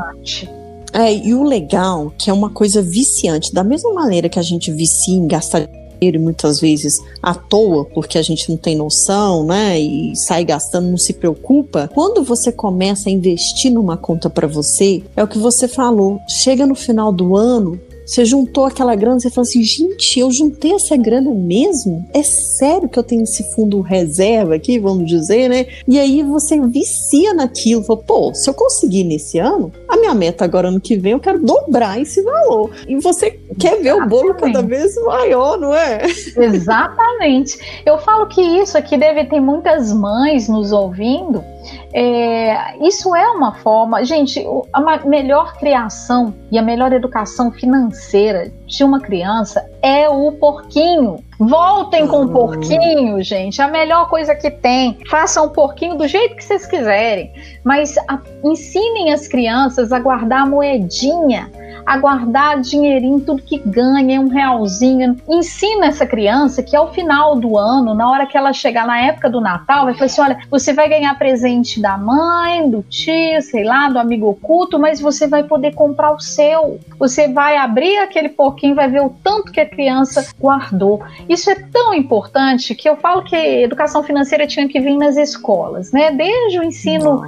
[0.93, 4.71] É, e o legal, que é uma coisa viciante, da mesma maneira que a gente
[4.71, 9.81] vicia em gastar dinheiro muitas vezes à toa, porque a gente não tem noção, né?
[9.81, 11.91] E sai gastando, não se preocupa.
[11.93, 16.21] Quando você começa a investir numa conta para você, é o que você falou.
[16.29, 20.73] Chega no final do ano, você juntou aquela grana, você fala assim, gente, eu juntei
[20.73, 22.09] essa grana mesmo?
[22.13, 25.67] É sério que eu tenho esse fundo reserva aqui, vamos dizer, né?
[25.89, 30.45] E aí você vicia naquilo, fala, pô, se eu conseguir nesse ano, a minha meta
[30.45, 32.71] agora ano que vem, eu quero dobrar esse valor.
[32.87, 36.03] E você quer ver o bolo cada vez maior, não é?
[36.37, 37.59] Exatamente.
[37.87, 41.43] Eu falo que isso aqui deve ter muitas mães nos ouvindo
[41.93, 48.85] é, isso é uma forma, gente, a melhor criação e a melhor educação financeira de
[48.85, 51.23] uma criança é o porquinho.
[51.39, 53.61] Voltem com o porquinho, gente.
[53.61, 54.99] A melhor coisa que tem.
[55.11, 57.33] Façam o porquinho do jeito que vocês quiserem.
[57.65, 61.51] Mas a, ensinem as crianças a guardar moedinha
[61.87, 65.17] a guardar dinheirinho, tudo que ganha, um realzinho.
[65.29, 69.29] Ensina essa criança que ao final do ano, na hora que ela chegar na época
[69.29, 73.65] do Natal, vai falar assim: olha, você vai ganhar presente da mãe, do tio, sei
[73.65, 76.81] lá, do amigo oculto, mas você vai poder comprar o seu.
[76.99, 81.03] Você vai abrir aquele pouquinho, vai ver o tanto que a criança guardou.
[81.29, 85.93] Isso é tão importante que eu falo que educação financeira tinha que vir nas escolas,
[85.93, 86.11] né?
[86.11, 87.25] Desde o ensino Não.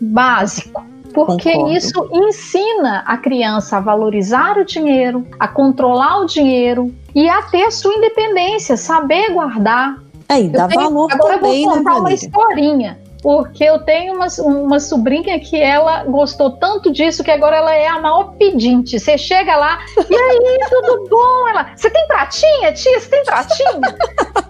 [0.00, 1.76] básico porque Concordo.
[1.76, 7.70] isso ensina a criança a valorizar o dinheiro, a controlar o dinheiro e a ter
[7.70, 9.98] sua independência, saber guardar.
[10.28, 13.80] É, e dá valor agora também, eu vou né, contar né, uma historinha porque eu
[13.80, 18.34] tenho uma, uma sobrinha que ela gostou tanto disso que agora ela é a maior
[18.34, 18.98] pedinte.
[18.98, 19.78] Você chega lá,
[20.08, 21.48] e aí, tudo bom?
[21.48, 23.00] Ela, você tem pratinha, tia?
[23.00, 23.80] Você tem pratinha?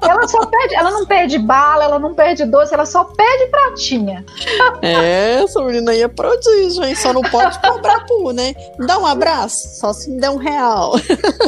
[0.03, 4.25] ela só pede, ela não pede bala, ela não pede doce, ela só pede pratinha.
[4.83, 6.95] é, essa menina aí é prodígio, hein?
[6.95, 8.55] Só não pode cobrar por, né?
[8.87, 10.93] Dá um abraço, só se me der um real.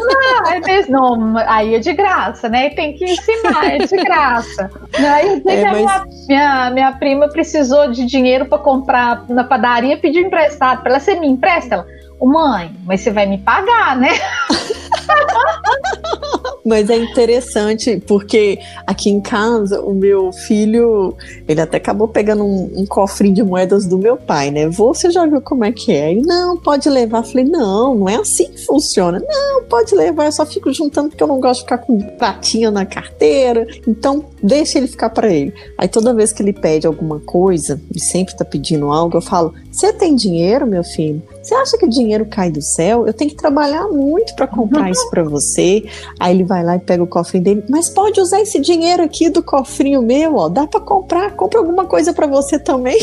[0.00, 2.70] Não, é mesmo, não, aí é de graça, né?
[2.70, 4.70] Tem que ensinar, é de graça.
[4.94, 6.26] Aí é, mas...
[6.26, 11.00] minha, minha prima prima precisou de dinheiro para comprar na padaria, pediu emprestado para ela.
[11.00, 11.74] Você me empresta?
[11.74, 11.86] Ela,
[12.22, 14.10] mãe, mas você vai me pagar, né?
[16.70, 21.16] Mas é interessante porque aqui em casa o meu filho,
[21.48, 24.68] ele até acabou pegando um, um cofrinho de moedas do meu pai, né?
[24.68, 26.14] Você já viu como é que é?
[26.14, 27.24] E não, pode levar.
[27.24, 29.20] falei, não, não é assim que funciona.
[29.20, 32.70] Não, pode levar, eu só fico juntando porque eu não gosto de ficar com pratinha
[32.70, 33.66] na carteira.
[33.84, 35.52] Então, deixa ele ficar para ele.
[35.76, 39.52] Aí toda vez que ele pede alguma coisa, e sempre tá pedindo algo, eu falo:
[39.72, 41.20] Você tem dinheiro, meu filho?
[41.42, 43.06] Você acha que o dinheiro cai do céu?
[43.06, 45.84] Eu tenho que trabalhar muito para comprar isso para você.
[46.18, 47.64] Aí ele vai lá e pega o cofrinho dele.
[47.68, 50.48] Mas pode usar esse dinheiro aqui do cofrinho meu, ó.
[50.48, 51.32] Dá para comprar.
[51.32, 52.98] Compra alguma coisa para você também.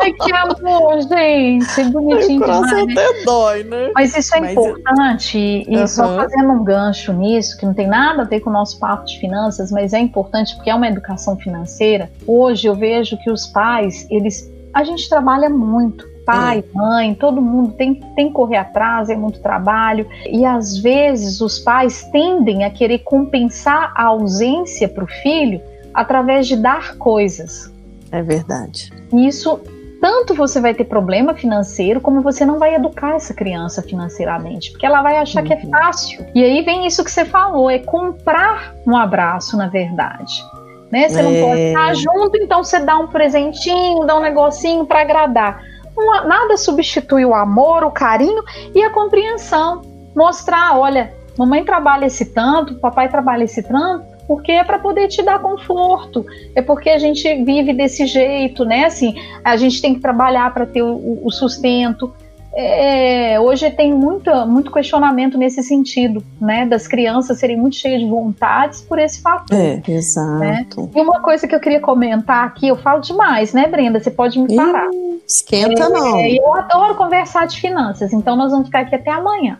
[0.00, 1.84] Ai, que amor, gente.
[1.90, 2.40] Bonitinho.
[2.40, 2.72] Demais.
[2.72, 3.90] até dói, né?
[3.94, 5.64] Mas isso é Mas importante.
[5.66, 5.72] Eu...
[5.72, 5.86] E uhum.
[5.86, 9.04] só fazendo um gancho nisso, que não tem nada a ver com o nosso papo
[9.04, 12.10] de finanças, mas é importante porque é uma educação financeira.
[12.26, 14.48] Hoje eu vejo que os pais, eles.
[14.72, 16.76] A gente trabalha muito pai, é.
[16.76, 20.06] mãe, todo mundo tem, tem que correr atrás, é muito trabalho.
[20.28, 25.58] E às vezes os pais tendem a querer compensar a ausência para o filho
[25.94, 27.72] através de dar coisas.
[28.12, 28.92] É verdade.
[29.10, 29.58] Isso
[30.02, 34.86] tanto você vai ter problema financeiro, como você não vai educar essa criança financeiramente, porque
[34.86, 35.46] ela vai achar uhum.
[35.46, 35.70] que é uhum.
[35.70, 36.26] fácil.
[36.34, 40.44] E aí vem isso que você falou, é comprar um abraço, na verdade.
[40.92, 41.08] Né?
[41.08, 41.22] Você é.
[41.22, 45.77] não pode estar junto, então você dá um presentinho, dá um negocinho para agradar
[46.26, 48.42] nada substitui o amor, o carinho
[48.74, 49.82] e a compreensão.
[50.14, 55.22] Mostrar, olha, mamãe trabalha esse tanto, papai trabalha esse tanto, porque é para poder te
[55.22, 58.84] dar conforto, é porque a gente vive desse jeito, né?
[58.84, 62.12] Assim, a gente tem que trabalhar para ter o, o sustento.
[62.60, 66.66] É, hoje tem muita, muito questionamento nesse sentido, né?
[66.66, 69.56] Das crianças serem muito cheias de vontades por esse fator.
[69.56, 70.40] É, exato.
[70.40, 70.66] Né?
[70.92, 74.00] E uma coisa que eu queria comentar aqui, eu falo demais, né, Brenda?
[74.00, 74.90] Você pode me parar.
[74.92, 76.20] Ih, esquenta é, não.
[76.20, 79.56] Eu adoro conversar de finanças, então nós vamos ficar aqui até amanhã.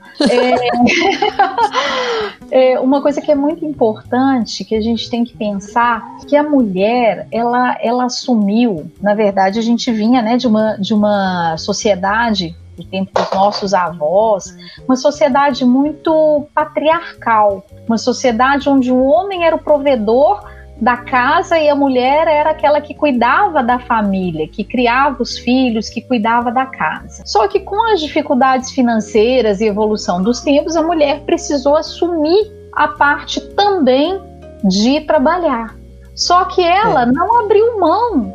[2.50, 6.34] É, é, uma coisa que é muito importante, que a gente tem que pensar, que
[6.34, 11.56] a mulher, ela, ela assumiu, na verdade, a gente vinha, né, de uma, de uma
[11.56, 19.44] sociedade do tempo dos nossos avós, uma sociedade muito patriarcal, uma sociedade onde o homem
[19.44, 20.42] era o provedor
[20.80, 25.88] da casa e a mulher era aquela que cuidava da família, que criava os filhos,
[25.88, 27.24] que cuidava da casa.
[27.26, 32.88] Só que com as dificuldades financeiras e evolução dos tempos, a mulher precisou assumir a
[32.88, 34.20] parte também
[34.62, 35.74] de trabalhar.
[36.14, 37.06] Só que ela é.
[37.06, 38.34] não abriu mão,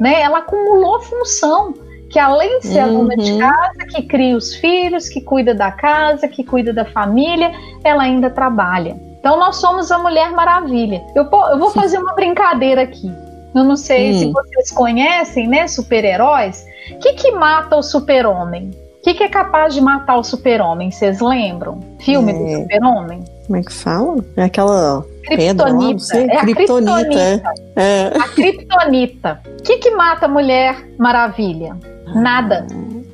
[0.00, 0.20] né?
[0.20, 1.74] Ela acumulou função
[2.14, 2.84] que além de ser uhum.
[2.84, 6.84] a dona de casa, que cria os filhos, que cuida da casa, que cuida da
[6.84, 7.50] família,
[7.82, 8.96] ela ainda trabalha.
[9.18, 11.02] Então nós somos a Mulher Maravilha.
[11.12, 13.12] Eu, eu vou fazer uma brincadeira aqui.
[13.52, 14.18] Eu não sei hum.
[14.20, 16.64] se vocês conhecem, né, super-heróis.
[16.92, 18.70] O que, que mata o super-homem?
[19.00, 20.92] O que, que é capaz de matar o super-homem?
[20.92, 21.80] Vocês lembram?
[21.98, 22.34] Filme é.
[22.38, 23.24] do super-homem?
[23.44, 24.24] Como é que fala?
[24.36, 26.16] É aquela Kryptonita.
[26.16, 27.42] é a Kryptonita.
[27.74, 28.06] É.
[28.06, 29.40] A Kryptonita.
[29.58, 31.76] O que, que mata a Mulher Maravilha?
[32.06, 32.66] Nada.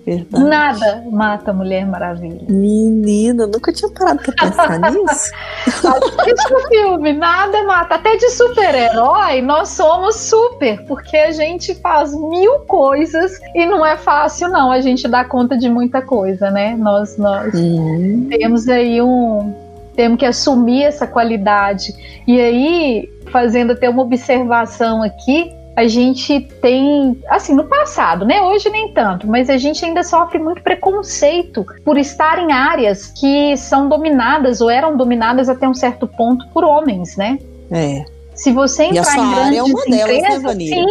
[0.04, 0.44] Verdade.
[0.44, 2.46] Nada mata a Mulher Maravilha.
[2.48, 5.30] Menina, nunca tinha parado pra pensar nisso.
[5.66, 7.96] Assiste o filme, nada mata.
[7.96, 13.96] Até de super-herói, nós somos super, porque a gente faz mil coisas e não é
[13.96, 16.74] fácil, não, a gente dá conta de muita coisa, né?
[16.76, 18.26] Nós, nós hum.
[18.30, 19.54] temos aí um.
[19.94, 21.92] Temos que assumir essa qualidade.
[22.26, 28.42] E aí, fazendo até uma observação aqui, a gente tem, assim, no passado, né?
[28.42, 33.56] Hoje nem tanto, mas a gente ainda sofre muito preconceito por estar em áreas que
[33.56, 37.38] são dominadas ou eram dominadas até um certo ponto por homens, né?
[37.70, 38.04] É.
[38.34, 40.86] Se você entrar em grandes é uma empresas, delas, né, sim,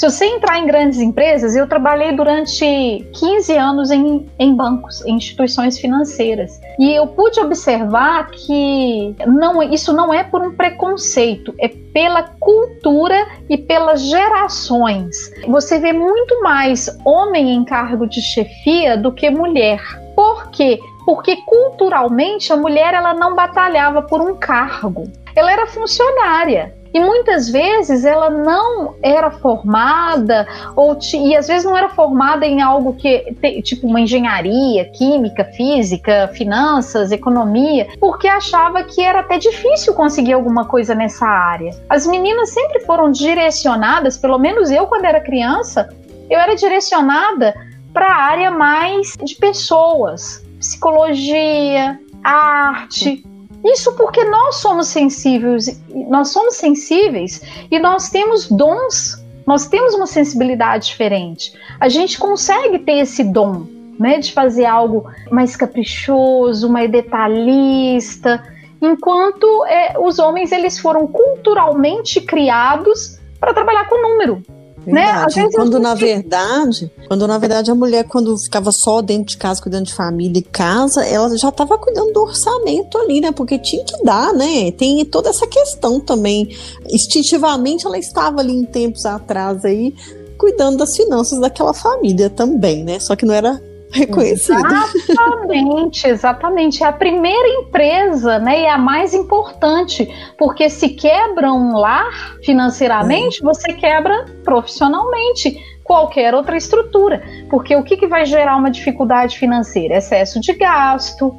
[0.00, 5.16] se você entrar em grandes empresas, eu trabalhei durante 15 anos em, em bancos, em
[5.16, 6.58] instituições financeiras.
[6.78, 13.26] E eu pude observar que não, isso não é por um preconceito, é pela cultura
[13.46, 15.34] e pelas gerações.
[15.46, 19.82] Você vê muito mais homem em cargo de chefia do que mulher.
[20.16, 20.80] Por quê?
[21.04, 25.04] Porque culturalmente a mulher ela não batalhava por um cargo.
[25.36, 26.79] Ela era funcionária.
[26.92, 32.60] E muitas vezes ela não era formada, ou e às vezes não era formada em
[32.60, 39.94] algo que, tipo uma engenharia, química, física, finanças, economia, porque achava que era até difícil
[39.94, 41.70] conseguir alguma coisa nessa área.
[41.88, 45.88] As meninas sempre foram direcionadas, pelo menos eu quando era criança,
[46.28, 47.54] eu era direcionada
[47.92, 53.24] para a área mais de pessoas, psicologia, arte,
[53.64, 60.06] isso porque nós somos sensíveis, nós somos sensíveis e nós temos dons, nós temos uma
[60.06, 61.52] sensibilidade diferente.
[61.78, 63.66] A gente consegue ter esse dom,
[63.98, 68.42] né, de fazer algo mais caprichoso, mais detalhista.
[68.80, 74.42] enquanto é, os homens eles foram culturalmente criados para trabalhar com número.
[74.86, 75.26] Né?
[75.54, 79.86] Quando na verdade, quando na verdade a mulher quando ficava só dentro de casa cuidando
[79.86, 83.32] de família e casa, ela já estava cuidando do orçamento ali, né?
[83.32, 84.70] Porque tinha que dar, né?
[84.72, 86.56] Tem toda essa questão também.
[86.88, 89.94] Instintivamente ela estava ali em tempos atrás aí
[90.38, 92.98] cuidando das finanças daquela família também, né?
[92.98, 93.60] Só que não era
[93.90, 94.58] reconhecido.
[94.66, 96.82] Exatamente, exatamente.
[96.82, 98.62] É a primeira empresa, né?
[98.62, 103.44] E a mais importante, porque se quebra um lar financeiramente, é.
[103.44, 107.22] você quebra profissionalmente qualquer outra estrutura.
[107.48, 109.96] Porque o que, que vai gerar uma dificuldade financeira?
[109.96, 111.36] Excesso de gasto,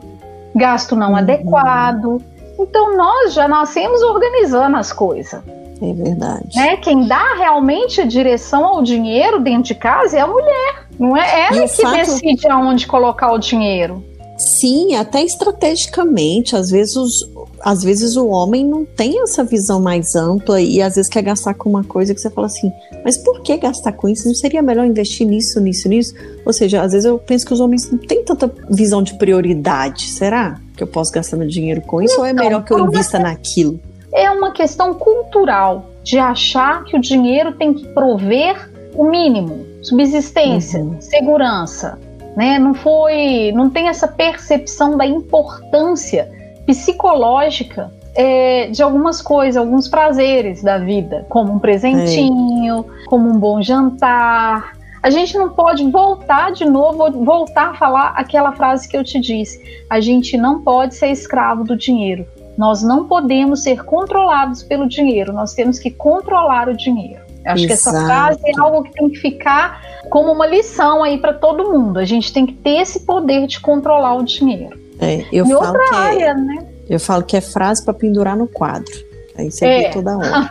[0.53, 1.17] gasto não uhum.
[1.17, 2.21] adequado.
[2.59, 5.41] Então nós já nascemos organizando as coisas.
[5.81, 6.55] É verdade.
[6.55, 6.77] Né?
[6.77, 10.87] Quem dá realmente a direção ao dinheiro dentro de casa é a mulher.
[10.99, 11.95] Não é ela que fato...
[11.95, 14.03] decide aonde colocar o dinheiro.
[14.37, 16.55] Sim, até estrategicamente.
[16.55, 17.29] Às vezes, os,
[17.61, 21.53] às vezes o homem não tem essa visão mais ampla e às vezes quer gastar
[21.53, 22.71] com uma coisa que você fala assim,
[23.03, 24.27] mas por que gastar com isso?
[24.27, 26.13] Não seria melhor investir nisso, nisso, nisso?
[26.45, 30.09] Ou seja, às vezes eu penso que os homens não têm tanta visão de prioridade.
[30.09, 32.73] Será que eu posso gastar meu dinheiro com isso então, ou é então, melhor que
[32.73, 33.79] eu invista naquilo?
[34.13, 40.81] É uma questão cultural de achar que o dinheiro tem que prover o mínimo, subsistência,
[40.81, 40.99] uhum.
[40.99, 41.97] segurança,
[42.35, 42.59] né?
[42.59, 46.29] Não foi, não tem essa percepção da importância
[46.65, 53.05] psicológica é, de algumas coisas, alguns prazeres da vida, como um presentinho, é.
[53.05, 54.73] como um bom jantar.
[55.01, 59.19] A gente não pode voltar de novo, voltar a falar aquela frase que eu te
[59.19, 59.59] disse.
[59.89, 62.25] A gente não pode ser escravo do dinheiro.
[62.57, 67.21] Nós não podemos ser controlados pelo dinheiro, nós temos que controlar o dinheiro.
[67.43, 67.67] Eu acho Exato.
[67.67, 71.71] que essa frase é algo que tem que ficar como uma lição aí para todo
[71.71, 71.97] mundo.
[71.97, 74.79] A gente tem que ter esse poder de controlar o dinheiro.
[74.99, 76.67] É, eu e outra é área, é, né?
[76.87, 78.93] Eu falo que é frase para pendurar no quadro.
[79.37, 79.77] Aí você é.
[79.79, 80.49] vê toda hora.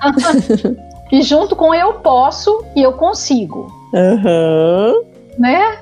[1.12, 3.70] e junto com eu posso e eu consigo.
[3.92, 5.04] Uhum.
[5.38, 5.78] Né?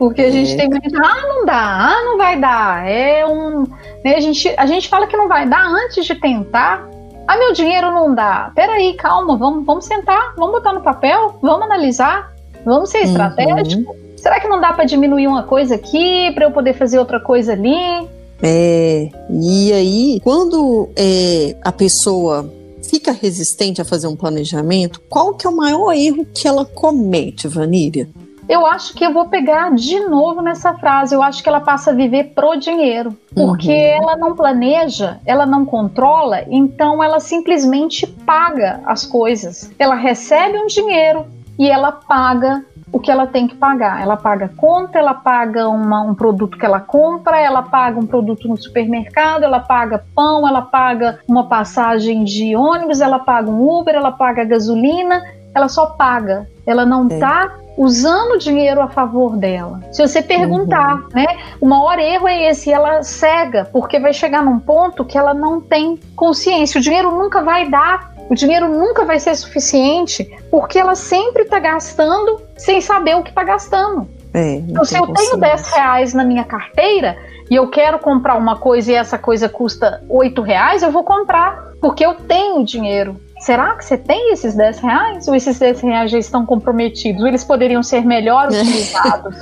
[0.00, 0.56] Porque a gente é.
[0.56, 2.88] tem muito, ah, não dá, ah, não vai dar.
[2.88, 3.66] É um.
[4.02, 6.88] Né, a, gente, a gente fala que não vai dar antes de tentar.
[7.28, 8.50] Ah, meu dinheiro não dá.
[8.54, 12.32] Peraí, calma, vamos, vamos sentar, vamos botar no papel, vamos analisar,
[12.64, 13.04] vamos ser uhum.
[13.04, 13.92] estratégico.
[13.92, 13.98] Uhum.
[14.16, 17.52] Será que não dá para diminuir uma coisa aqui para eu poder fazer outra coisa
[17.52, 18.08] ali?
[18.42, 22.50] É, e aí, quando é, a pessoa
[22.82, 27.46] fica resistente a fazer um planejamento, qual que é o maior erro que ela comete,
[27.46, 28.08] Vanília?
[28.50, 31.14] Eu acho que eu vou pegar de novo nessa frase.
[31.14, 33.16] Eu acho que ela passa a viver pro dinheiro.
[33.32, 34.02] Porque uhum.
[34.02, 39.70] ela não planeja, ela não controla, então ela simplesmente paga as coisas.
[39.78, 41.26] Ela recebe um dinheiro
[41.56, 44.02] e ela paga o que ela tem que pagar.
[44.02, 48.48] Ela paga conta, ela paga uma, um produto que ela compra, ela paga um produto
[48.48, 53.94] no supermercado, ela paga pão, ela paga uma passagem de ônibus, ela paga um Uber,
[53.94, 55.22] ela paga gasolina,
[55.54, 56.48] ela só paga.
[56.66, 59.80] Ela não está usando o dinheiro a favor dela.
[59.90, 61.08] Se você perguntar, uhum.
[61.14, 61.26] né,
[61.58, 65.62] o maior erro é esse, ela cega, porque vai chegar num ponto que ela não
[65.62, 66.78] tem consciência.
[66.78, 71.58] O dinheiro nunca vai dar, o dinheiro nunca vai ser suficiente, porque ela sempre está
[71.58, 74.06] gastando sem saber o que está gastando.
[74.34, 77.16] É, então, se eu tenho 10 reais na minha carteira
[77.50, 81.72] e eu quero comprar uma coisa e essa coisa custa 8 reais, eu vou comprar,
[81.80, 85.28] porque eu tenho dinheiro será que você tem esses 10 reais?
[85.28, 87.22] Ou esses 10 reais já estão comprometidos?
[87.22, 89.36] Ou eles poderiam ser melhor utilizados?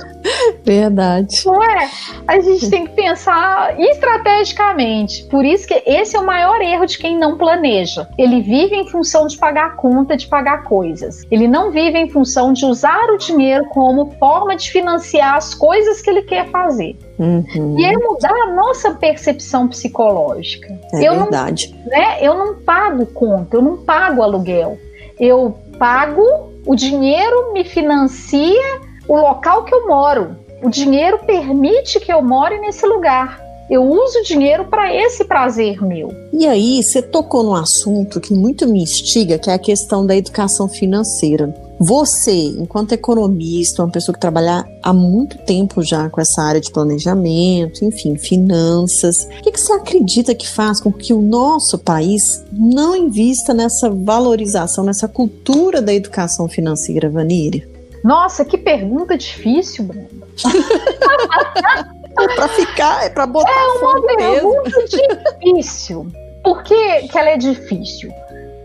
[0.63, 1.45] Verdade.
[1.45, 1.89] Não é?
[2.27, 5.25] A gente tem que pensar estrategicamente.
[5.25, 8.07] Por isso que esse é o maior erro de quem não planeja.
[8.17, 11.25] Ele vive em função de pagar conta, de pagar coisas.
[11.29, 16.01] Ele não vive em função de usar o dinheiro como forma de financiar as coisas
[16.01, 16.97] que ele quer fazer.
[17.19, 17.77] Uhum.
[17.77, 20.67] E é mudar a nossa percepção psicológica.
[20.93, 21.75] É eu verdade.
[21.85, 24.77] Não, né, eu não pago conta, eu não pago aluguel.
[25.19, 26.23] Eu pago,
[26.65, 30.37] o dinheiro me financia o local que eu moro.
[30.63, 33.48] O dinheiro permite que eu more nesse lugar.
[33.69, 36.11] Eu uso o dinheiro para esse prazer meu.
[36.33, 40.15] E aí, você tocou num assunto que muito me instiga, que é a questão da
[40.15, 41.53] educação financeira.
[41.79, 46.71] Você, enquanto economista, uma pessoa que trabalha há muito tempo já com essa área de
[46.71, 52.43] planejamento, enfim, finanças, o que, que você acredita que faz com que o nosso país
[52.51, 57.69] não invista nessa valorização, nessa cultura da educação financeira, Vaníria?
[58.03, 60.09] Nossa, que pergunta difícil, Brenda.
[62.21, 64.71] é para ficar, é para botar É uma pergunta
[65.41, 66.07] difícil.
[66.43, 68.11] Por que, que ela é difícil?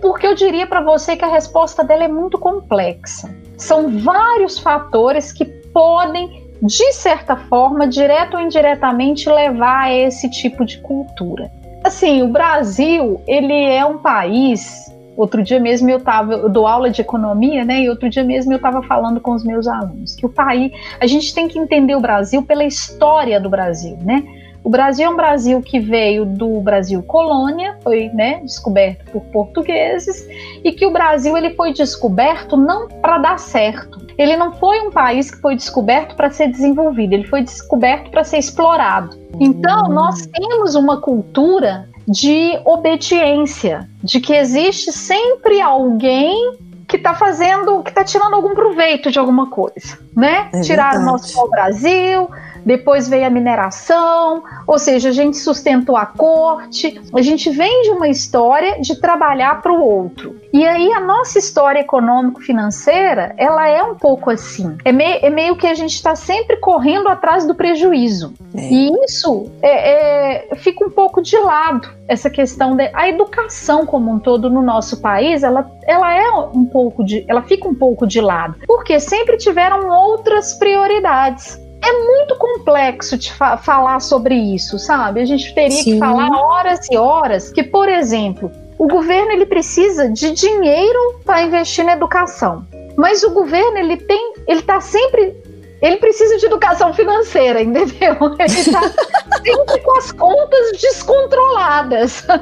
[0.04, 3.34] porque eu diria para você que a resposta dela é muito complexa.
[3.56, 10.62] São vários fatores que podem, de certa forma, direto ou indiretamente, levar a esse tipo
[10.66, 11.50] de cultura.
[11.82, 14.93] assim, o Brasil, ele é um país.
[15.16, 17.82] Outro dia mesmo eu tava, eu dou aula de economia, né?
[17.82, 21.06] E outro dia mesmo eu estava falando com os meus alunos que o país, a
[21.06, 24.24] gente tem que entender o Brasil pela história do Brasil, né?
[24.64, 30.26] O Brasil é um Brasil que veio do Brasil colônia, foi né, descoberto por portugueses,
[30.64, 34.06] e que o Brasil ele foi descoberto não para dar certo.
[34.16, 38.24] Ele não foi um país que foi descoberto para ser desenvolvido, ele foi descoberto para
[38.24, 39.14] ser explorado.
[39.38, 47.82] Então, nós temos uma cultura de obediência, de que existe sempre alguém que está fazendo,
[47.82, 50.50] que está tirando algum proveito de alguma coisa, né?
[50.52, 52.28] É Tirar o nosso Brasil,
[52.64, 57.90] depois veio a mineração, ou seja, a gente sustentou a corte, a gente vem de
[57.90, 60.40] uma história de trabalhar para o outro.
[60.52, 64.76] E aí a nossa história econômico-financeira, ela é um pouco assim.
[64.84, 68.34] É meio, é meio que a gente está sempre correndo atrás do prejuízo.
[68.54, 68.60] É.
[68.60, 71.88] E isso é, é, fica um pouco de lado.
[72.06, 77.04] Essa questão da educação como um todo no nosso país, ela, ela é um pouco
[77.04, 83.18] de, ela fica um pouco de lado, porque sempre tiveram outras prioridades é muito complexo
[83.18, 85.20] de fa falar sobre isso, sabe?
[85.20, 85.92] A gente teria Sim.
[85.92, 91.42] que falar horas e horas que, por exemplo, o governo ele precisa de dinheiro para
[91.42, 92.66] investir na educação.
[92.96, 95.36] Mas o governo ele tem, ele está sempre
[95.82, 98.16] ele precisa de educação financeira, entendeu?
[98.38, 102.24] Ele está sempre com as contas descontroladas.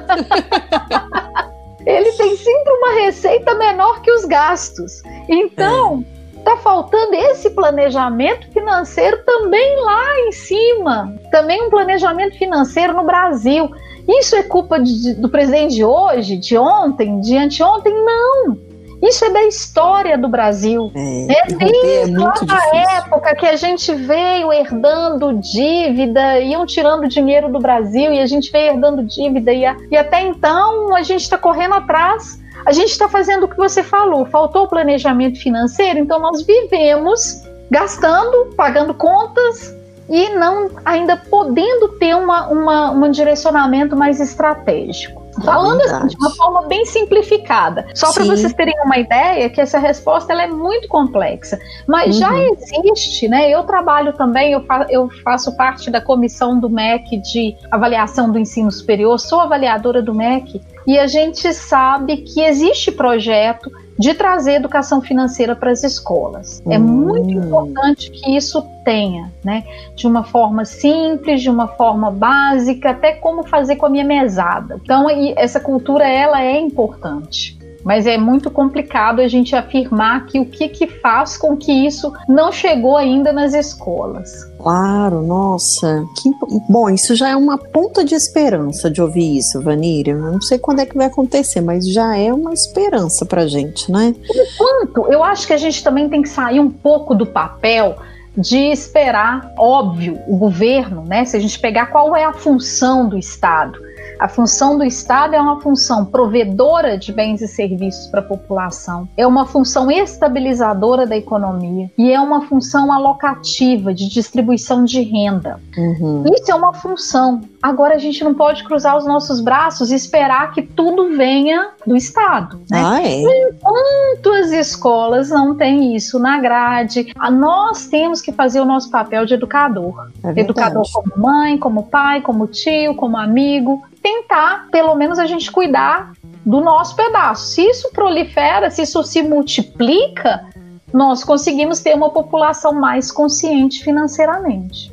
[1.85, 5.03] ele tem sempre uma receita menor que os gastos.
[5.29, 11.15] Então, é Está faltando esse planejamento financeiro também lá em cima.
[11.31, 13.71] Também um planejamento financeiro no Brasil.
[14.09, 17.95] Isso é culpa de, do presidente de hoje, de ontem, de anteontem?
[17.95, 18.59] Não.
[19.01, 20.91] Isso é da história do Brasil.
[20.97, 27.07] É, é desde é lá da época que a gente veio herdando dívida, iam tirando
[27.07, 29.53] dinheiro do Brasil e a gente veio herdando dívida.
[29.53, 33.49] E, a, e até então a gente está correndo atrás a gente está fazendo o
[33.49, 39.75] que você falou, faltou planejamento financeiro, então nós vivemos gastando, pagando contas
[40.09, 45.22] e não ainda podendo ter uma, uma, um direcionamento mais estratégico.
[45.45, 49.79] Falando assim, de uma forma bem simplificada, só para vocês terem uma ideia que essa
[49.79, 52.21] resposta ela é muito complexa, mas uhum.
[52.21, 53.51] já existe, né?
[53.51, 58.39] Eu trabalho também, eu, fa eu faço parte da comissão do MEC de avaliação do
[58.39, 64.55] ensino superior, sou avaliadora do MEC e a gente sabe que existe projeto de trazer
[64.55, 66.63] educação financeira para as escolas.
[66.67, 66.73] É hum.
[66.73, 69.65] É muito importante que isso tenha, né?
[69.95, 74.81] De uma forma simples, de uma forma básica, até como fazer com a minha mesada.
[74.83, 80.47] Então, essa cultura ela é importante mas é muito complicado a gente afirmar que o
[80.47, 84.45] que, que faz com que isso não chegou ainda nas escolas.
[84.59, 86.05] Claro, nossa.
[86.21, 86.31] Que,
[86.69, 90.13] bom, isso já é uma ponta de esperança de ouvir isso, Vaníria.
[90.13, 93.91] Eu não sei quando é que vai acontecer, mas já é uma esperança pra gente,
[93.91, 94.15] né?
[94.31, 97.97] Enquanto, eu acho que a gente também tem que sair um pouco do papel
[98.37, 101.25] de esperar, óbvio, o governo, né?
[101.25, 103.79] Se a gente pegar qual é a função do Estado
[104.23, 109.09] a função do Estado é uma função provedora de bens e serviços para a população,
[109.17, 115.59] é uma função estabilizadora da economia e é uma função alocativa de distribuição de renda.
[115.77, 116.23] Uhum.
[116.33, 117.41] Isso é uma função.
[117.61, 121.97] Agora a gente não pode cruzar os nossos braços e esperar que tudo venha do
[121.97, 122.61] Estado.
[122.71, 122.81] Né?
[122.81, 123.23] Ah, é?
[123.23, 129.27] Enquanto as escolas não têm isso na grade, nós temos que fazer o nosso papel
[129.27, 130.11] de educador.
[130.23, 135.51] É educador como mãe, como pai, como tio, como amigo, tentar, pelo menos, a gente
[135.51, 136.13] cuidar
[136.45, 137.47] do nosso pedaço.
[137.47, 140.45] Se isso prolifera, se isso se multiplica,
[140.93, 144.93] nós conseguimos ter uma população mais consciente financeiramente.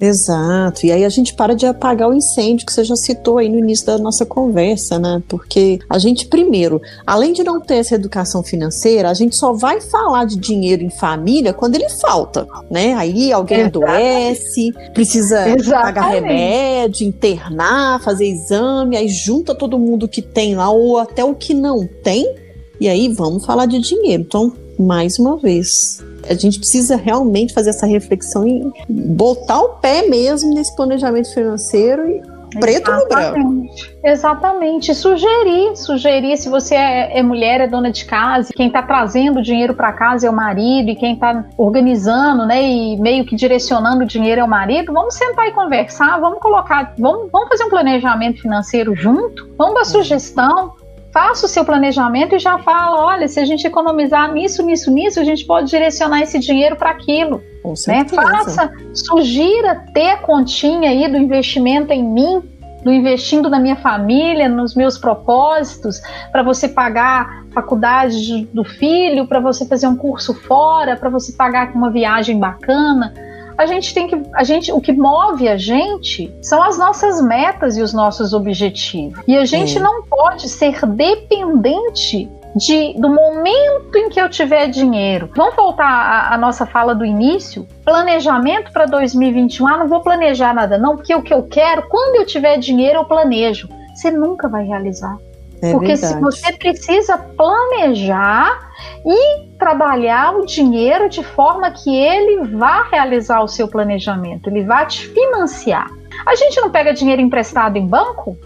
[0.00, 0.86] Exato.
[0.86, 3.58] E aí a gente para de apagar o incêndio que você já citou aí no
[3.58, 5.22] início da nossa conversa, né?
[5.28, 9.80] Porque a gente, primeiro, além de não ter essa educação financeira, a gente só vai
[9.80, 12.94] falar de dinheiro em família quando ele falta, né?
[12.94, 13.94] Aí alguém Exatamente.
[13.94, 15.70] adoece, precisa Exatamente.
[15.70, 21.34] pagar remédio, internar, fazer exame, aí junta todo mundo que tem lá, ou até o
[21.34, 22.34] que não tem,
[22.80, 24.22] e aí vamos falar de dinheiro.
[24.22, 30.06] Então, mais uma vez, a gente precisa realmente fazer essa reflexão e botar o pé
[30.06, 32.22] mesmo nesse planejamento financeiro e
[32.58, 33.66] preto no branco.
[34.04, 34.94] Exatamente.
[34.94, 39.74] Sugerir, sugerir se você é, é mulher, é dona de casa, quem está trazendo dinheiro
[39.74, 44.06] para casa é o marido e quem está organizando, né, e meio que direcionando o
[44.06, 44.92] dinheiro é o marido.
[44.92, 49.84] Vamos sentar e conversar, vamos colocar, vamos, vamos fazer um planejamento financeiro junto, vamos dar
[49.84, 50.74] sugestão
[51.12, 55.20] faça o seu planejamento e já fala, olha, se a gente economizar nisso, nisso, nisso,
[55.20, 57.42] a gente pode direcionar esse dinheiro para aquilo.
[57.88, 58.06] né?
[58.08, 62.42] Faça, sugira ter a continha aí do investimento em mim,
[62.82, 66.00] do investindo na minha família, nos meus propósitos,
[66.32, 71.72] para você pagar faculdade do filho, para você fazer um curso fora, para você pagar
[71.74, 73.12] uma viagem bacana.
[73.60, 77.76] A gente tem que, a gente, o que move a gente são as nossas metas
[77.76, 79.22] e os nossos objetivos.
[79.28, 79.80] E a gente é.
[79.82, 85.28] não pode ser dependente de, do momento em que eu tiver dinheiro.
[85.36, 87.68] Vamos voltar à, nossa fala do início?
[87.84, 89.68] Planejamento para 2021.
[89.68, 93.00] Ah, não vou planejar nada, não, porque o que eu quero, quando eu tiver dinheiro,
[93.00, 93.68] eu planejo.
[93.94, 95.18] Você nunca vai realizar.
[95.62, 96.14] É porque verdade.
[96.14, 98.70] se você precisa planejar
[99.04, 104.84] e trabalhar o dinheiro de forma que ele vá realizar o seu planejamento, ele vá
[104.84, 105.90] te financiar.
[106.26, 108.36] A gente não pega dinheiro emprestado em banco?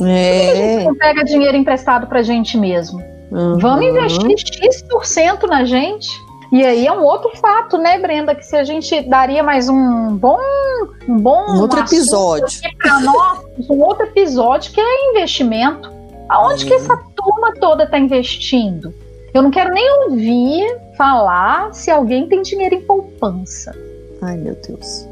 [0.00, 0.50] É.
[0.50, 3.02] a gente não pega dinheiro emprestado para a gente mesmo?
[3.30, 3.58] Uhum.
[3.58, 6.08] Vamos investir X% na gente.
[6.52, 10.14] E aí é um outro fato, né, Brenda, que se a gente daria mais um
[10.16, 10.38] bom,
[11.08, 12.46] um bom um outro episódio
[12.78, 15.90] para nós, um outro episódio que é investimento.
[16.28, 18.94] Aonde que essa turma toda está investindo?
[19.34, 23.74] Eu não quero nem ouvir falar se alguém tem dinheiro em poupança.
[24.20, 25.06] Ai, meu Deus.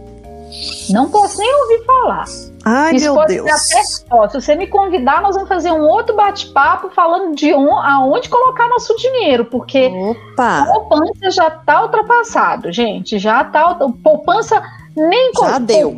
[0.90, 2.24] Não posso nem ouvir falar.
[2.64, 3.48] Ai, Isso meu Deus.
[3.48, 7.78] Até, ó, se você me convidar, nós vamos fazer um outro bate-papo falando de on,
[7.78, 10.60] aonde colocar nosso dinheiro, porque Opa.
[10.60, 13.18] a poupança já está ultrapassado, gente.
[13.18, 13.74] Já está.
[14.02, 14.62] Poupança
[14.96, 15.96] nem já deu.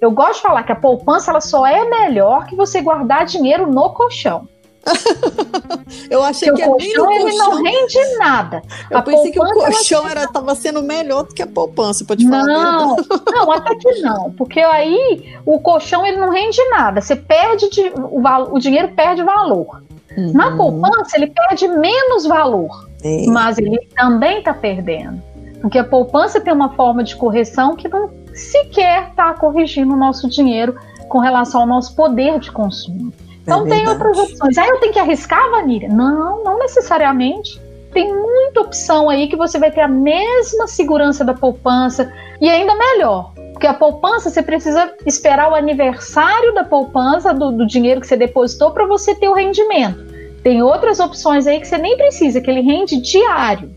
[0.00, 3.70] Eu gosto de falar que a poupança ela só é melhor que você guardar dinheiro
[3.70, 4.48] no colchão.
[6.10, 8.62] eu achei que o colchão, colchão ele não rende nada.
[8.90, 12.44] Eu a pensei que o colchão estava sendo melhor do que a poupança, te falar
[12.46, 12.96] Não,
[13.30, 17.02] não, até que não, porque aí o colchão ele não rende nada.
[17.02, 18.22] Você perde de, o,
[18.54, 19.82] o dinheiro perde valor.
[20.16, 20.32] Uhum.
[20.32, 23.26] Na poupança ele perde menos valor, é.
[23.26, 25.22] mas ele também está perdendo,
[25.60, 28.08] porque a poupança tem uma forma de correção que não
[28.40, 30.76] sequer está corrigindo o nosso dinheiro
[31.08, 33.12] com relação ao nosso poder de consumo.
[33.42, 34.56] Então é tem outras opções.
[34.56, 35.88] Aí ah, eu tenho que arriscar, Vanilla?
[35.88, 37.60] Não, não necessariamente.
[37.92, 42.74] Tem muita opção aí que você vai ter a mesma segurança da poupança e ainda
[42.74, 43.32] melhor.
[43.52, 48.16] Porque a poupança você precisa esperar o aniversário da poupança, do, do dinheiro que você
[48.16, 49.98] depositou, para você ter o rendimento.
[50.42, 53.70] Tem outras opções aí que você nem precisa, que ele rende diário.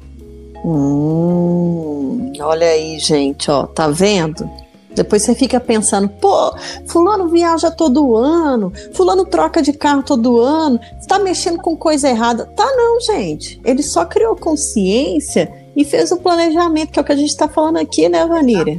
[0.65, 4.49] Hum, olha aí, gente, ó, tá vendo?
[4.95, 6.55] Depois você fica pensando, pô,
[6.85, 12.45] fulano viaja todo ano, fulano troca de carro todo ano, está mexendo com coisa errada.
[12.45, 13.59] Tá não, gente.
[13.65, 17.47] Ele só criou consciência e fez o planejamento, que é o que a gente está
[17.47, 18.77] falando aqui, né, Vanira?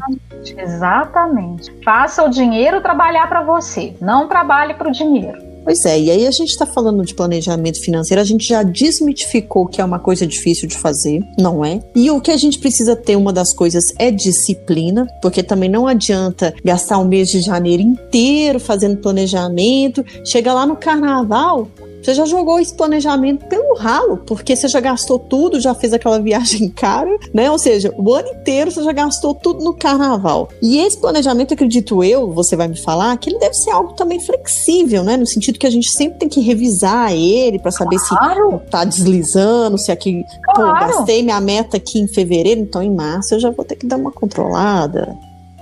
[0.57, 1.75] Exatamente.
[1.85, 5.54] Faça o dinheiro trabalhar para você, não trabalhe para o dinheiro.
[5.65, 9.67] Pois é, e aí a gente está falando de planejamento financeiro, a gente já desmitificou
[9.67, 11.81] que é uma coisa difícil de fazer, não é?
[11.95, 15.87] E o que a gente precisa ter, uma das coisas, é disciplina, porque também não
[15.87, 21.69] adianta gastar o mês de janeiro inteiro fazendo planejamento, chega lá no carnaval,
[22.05, 26.21] você já jogou esse planejamento pelo ralo, porque você já gastou tudo, já fez aquela
[26.21, 27.51] viagem cara, né?
[27.51, 30.51] Ou seja, o ano inteiro você já gastou tudo no carnaval.
[30.61, 34.21] E esse planejamento, acredito eu, você vai me falar, que ele deve ser algo também
[34.21, 35.17] flexível, né?
[35.17, 38.61] No sentido que a gente sempre tem que revisar ele para saber claro.
[38.65, 40.61] se tá deslizando, se aqui, claro.
[40.61, 43.87] pô, gastei minha meta aqui em fevereiro, então em março eu já vou ter que
[43.87, 45.17] dar uma controlada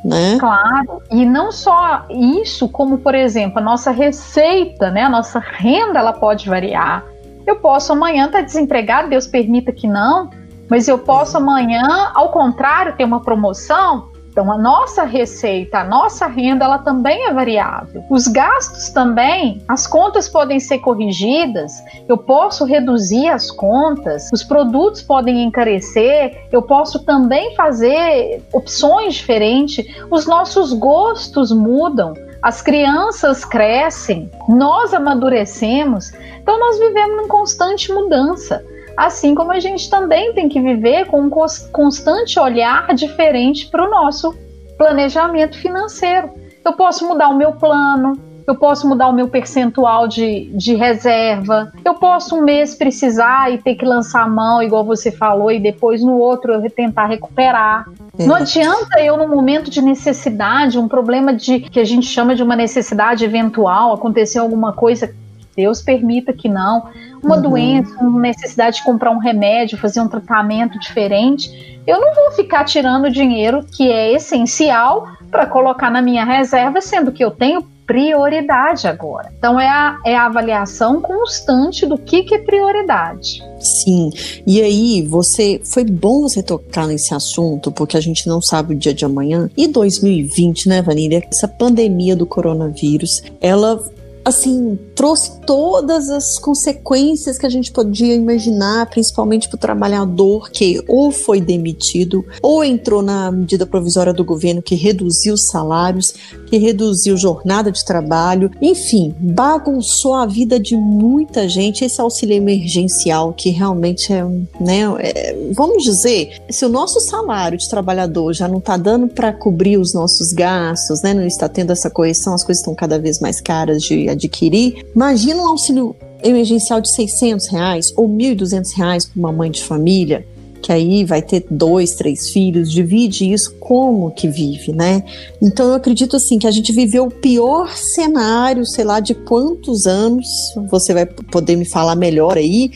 [0.04, 0.36] né?
[0.38, 5.04] Claro, e não só isso, como por exemplo, a nossa receita, né?
[5.04, 7.04] A nossa renda ela pode variar.
[7.46, 10.30] Eu posso amanhã estar tá desempregado, Deus permita que não,
[10.68, 16.26] mas eu posso amanhã, ao contrário, ter uma promoção então, a nossa receita, a nossa
[16.26, 18.02] renda, ela também é variável.
[18.08, 25.02] Os gastos também, as contas podem ser corrigidas, eu posso reduzir as contas, os produtos
[25.02, 32.14] podem encarecer, eu posso também fazer opções diferentes, os nossos gostos mudam.
[32.40, 36.10] As crianças crescem, nós amadurecemos,
[36.40, 38.64] então nós vivemos em constante mudança.
[38.96, 43.90] Assim como a gente também tem que viver com um constante olhar diferente para o
[43.90, 44.34] nosso
[44.76, 46.30] planejamento financeiro.
[46.64, 51.72] Eu posso mudar o meu plano, eu posso mudar o meu percentual de, de reserva,
[51.84, 55.60] eu posso um mês precisar e ter que lançar a mão, igual você falou, e
[55.60, 57.86] depois no outro eu tentar recuperar.
[58.18, 58.26] É.
[58.26, 62.42] Não adianta eu, num momento de necessidade, um problema de que a gente chama de
[62.42, 65.14] uma necessidade eventual, acontecer alguma coisa,
[65.56, 66.88] Deus permita que não,
[67.22, 67.42] uma uhum.
[67.42, 72.64] doença, uma necessidade de comprar um remédio, fazer um tratamento diferente, eu não vou ficar
[72.64, 78.86] tirando dinheiro que é essencial para colocar na minha reserva, sendo que eu tenho prioridade
[78.86, 79.32] agora.
[79.36, 83.42] Então é a, é a avaliação constante do que, que é prioridade.
[83.58, 84.10] Sim,
[84.46, 88.78] e aí você foi bom você tocar nesse assunto, porque a gente não sabe o
[88.78, 89.50] dia de amanhã.
[89.56, 91.22] E 2020, né, Vanilla?
[91.30, 93.82] Essa pandemia do coronavírus, ela
[94.24, 100.82] assim, trouxe todas as consequências que a gente podia imaginar, principalmente para o trabalhador que
[100.86, 106.14] ou foi demitido ou entrou na medida provisória do governo que reduziu os salários,
[106.46, 111.84] que reduziu jornada de trabalho, enfim, bagunçou a vida de muita gente.
[111.84, 114.24] Esse auxílio emergencial que realmente é,
[114.60, 119.32] né, é, vamos dizer, se o nosso salário de trabalhador já não está dando para
[119.32, 123.18] cobrir os nossos gastos, né, não está tendo essa correção, as coisas estão cada vez
[123.18, 124.86] mais caras de adquirir.
[124.94, 130.26] Imagina um auxílio emergencial de 600 reais ou 1.200 reais para uma mãe de família
[130.62, 135.02] que aí vai ter dois, três filhos, divide isso como que vive, né?
[135.42, 139.88] Então eu acredito assim que a gente viveu o pior cenário, sei lá de quantos
[139.88, 140.28] anos,
[140.70, 142.70] você vai poder me falar melhor aí,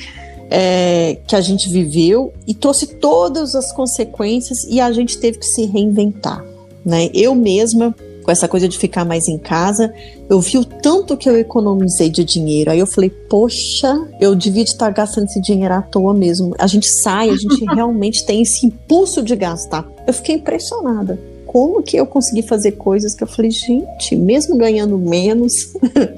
[0.51, 5.47] é, que a gente viveu e trouxe todas as consequências e a gente teve que
[5.47, 6.45] se reinventar,
[6.84, 7.09] né?
[7.14, 7.95] Eu mesma
[8.27, 9.95] com essa coisa de ficar mais em casa,
[10.29, 12.72] eu vi o tanto que eu economizei de dinheiro.
[12.72, 16.53] Aí eu falei, poxa, eu devia estar gastando esse dinheiro à toa mesmo.
[16.59, 19.87] A gente sai, a gente realmente tem esse impulso de gastar.
[20.05, 21.16] Eu fiquei impressionada.
[21.47, 25.72] Como que eu consegui fazer coisas que eu falei, gente, mesmo ganhando menos,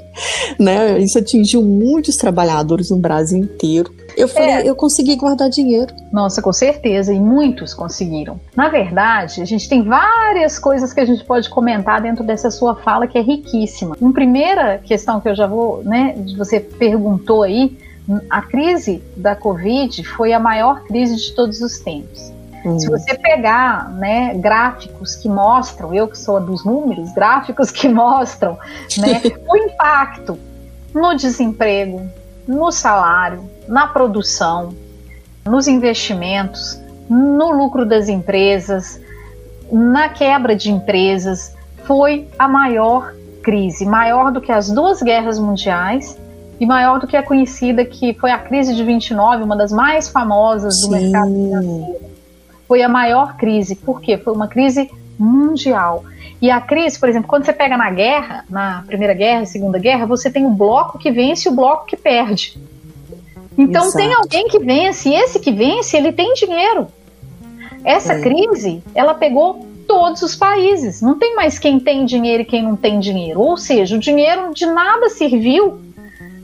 [0.59, 0.99] né?
[0.99, 3.93] Isso atingiu muitos trabalhadores no Brasil inteiro.
[4.19, 4.69] Eu falei, é.
[4.69, 5.95] eu consegui guardar dinheiro.
[6.13, 8.41] Nossa, com certeza, e muitos conseguiram.
[8.57, 12.75] Na verdade, a gente tem várias coisas que a gente pode comentar dentro dessa sua
[12.75, 13.97] fala que é riquíssima.
[14.01, 17.79] Uma primeira questão que eu já vou, né, você perguntou aí,
[18.29, 22.33] a crise da Covid foi a maior crise de todos os tempos.
[22.65, 22.79] Hum.
[22.79, 28.59] Se você pegar né, gráficos que mostram, eu que sou dos números, gráficos que mostram
[28.97, 30.39] né, o impacto
[30.93, 32.09] no desemprego,
[32.47, 34.75] no salário, na produção,
[35.45, 39.01] nos investimentos, no lucro das empresas,
[39.71, 41.55] na quebra de empresas,
[41.85, 46.19] foi a maior crise, maior do que as duas guerras mundiais
[46.59, 50.09] e maior do que a conhecida que foi a crise de 29, uma das mais
[50.09, 50.91] famosas do Sim.
[50.91, 52.09] mercado financeiro.
[52.67, 54.19] Foi a maior crise, por quê?
[54.19, 56.05] Foi uma crise mundial.
[56.41, 60.07] E a crise, por exemplo, quando você pega na guerra, na Primeira Guerra, Segunda Guerra,
[60.07, 62.59] você tem o bloco que vence e o bloco que perde.
[63.59, 63.97] Então Exato.
[63.97, 66.87] tem alguém que vence, e esse que vence, ele tem dinheiro.
[67.85, 68.21] Essa é.
[68.21, 71.03] crise, ela pegou todos os países.
[71.03, 73.41] Não tem mais quem tem dinheiro e quem não tem dinheiro.
[73.41, 75.81] Ou seja, o dinheiro de nada serviu,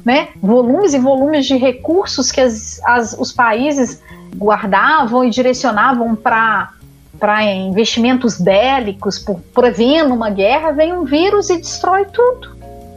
[0.05, 0.29] né?
[0.43, 4.03] Volumes e volumes de recursos que as, as, os países
[4.37, 6.73] guardavam e direcionavam para
[7.19, 12.54] para investimentos bélicos, por prevendo uma guerra, vem um vírus e destrói tudo.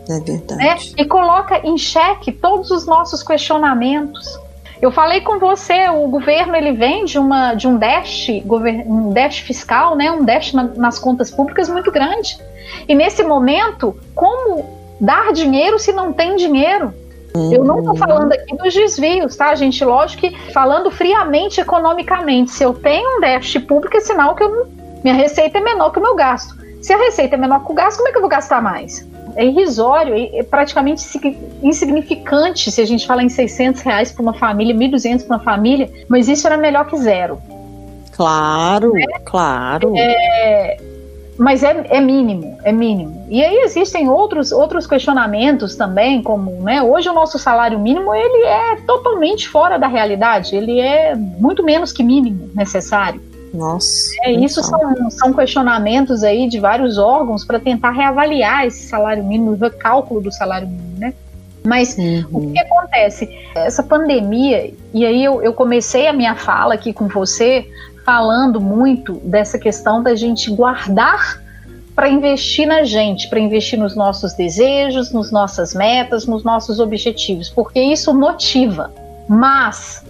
[0.10, 0.55] É verdade.
[0.55, 0.78] Né?
[0.97, 4.39] E coloca em xeque todos os nossos questionamentos.
[4.82, 8.45] Eu falei com você, o governo ele vem de, uma, de um déficit,
[8.86, 9.12] um
[9.43, 12.38] fiscal, né, um déficit na, nas contas públicas muito grande.
[12.88, 14.66] E nesse momento, como
[14.99, 16.93] dar dinheiro se não tem dinheiro?
[17.51, 19.84] Eu não estou falando aqui dos desvios, tá, gente?
[19.86, 24.68] Lógico que falando friamente economicamente, se eu tenho um déficit público, é sinal que eu,
[25.03, 26.55] minha receita é menor que o meu gasto.
[26.82, 29.08] Se a receita é menor que o gasto, como é que eu vou gastar mais?
[29.38, 31.03] É irrisório, é praticamente
[31.61, 35.89] insignificante se a gente fala em 600 reais para uma família, 1.200 para uma família,
[36.09, 37.39] mas isso era melhor que zero.
[38.11, 39.05] Claro, né?
[39.23, 39.93] claro.
[39.95, 40.77] É,
[41.38, 43.27] mas é, é, mínimo, é mínimo.
[43.29, 48.43] E aí existem outros, outros questionamentos também, como né, hoje o nosso salário mínimo ele
[48.43, 53.21] é totalmente fora da realidade, ele é muito menos que mínimo necessário.
[53.58, 54.12] Nossa.
[54.22, 54.80] É, isso são,
[55.10, 60.32] são questionamentos aí de vários órgãos para tentar reavaliar esse salário mínimo, o recálculo do
[60.32, 61.14] salário mínimo, né?
[61.66, 62.26] Mas uhum.
[62.32, 63.30] o que acontece?
[63.55, 67.68] Essa pandemia, e aí eu, eu comecei a minha fala aqui com você
[68.05, 71.41] falando muito dessa questão da gente guardar
[71.95, 77.49] para investir na gente, para investir nos nossos desejos, nas nossas metas, nos nossos objetivos,
[77.49, 78.93] porque isso motiva.
[79.28, 80.05] Mas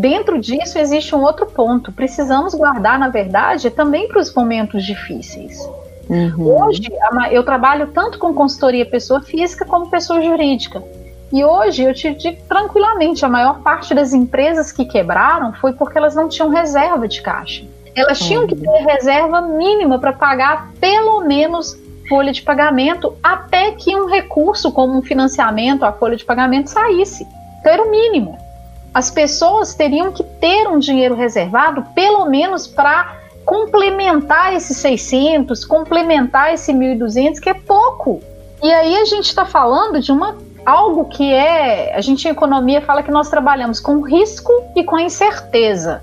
[0.00, 1.92] Dentro disso existe um outro ponto.
[1.92, 5.60] Precisamos guardar, na verdade, também para os momentos difíceis.
[6.08, 6.56] Uhum.
[6.56, 6.88] Hoje,
[7.30, 10.82] eu trabalho tanto com consultoria pessoa física como pessoa jurídica.
[11.30, 15.98] E hoje eu te digo tranquilamente, a maior parte das empresas que quebraram foi porque
[15.98, 17.66] elas não tinham reserva de caixa.
[17.94, 21.78] Elas tinham que ter reserva mínima para pagar pelo menos
[22.08, 27.26] folha de pagamento até que um recurso como um financiamento, a folha de pagamento saísse.
[27.60, 28.49] Então era o mínimo
[28.92, 36.54] as pessoas teriam que ter um dinheiro reservado, pelo menos para complementar esses 600, complementar
[36.54, 38.20] esse 1.200, que é pouco.
[38.62, 42.82] E aí a gente está falando de uma algo que é, a gente em economia
[42.82, 46.02] fala que nós trabalhamos com risco e com incerteza.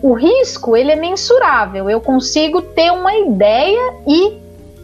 [0.00, 4.38] O risco, ele é mensurável, eu consigo ter uma ideia e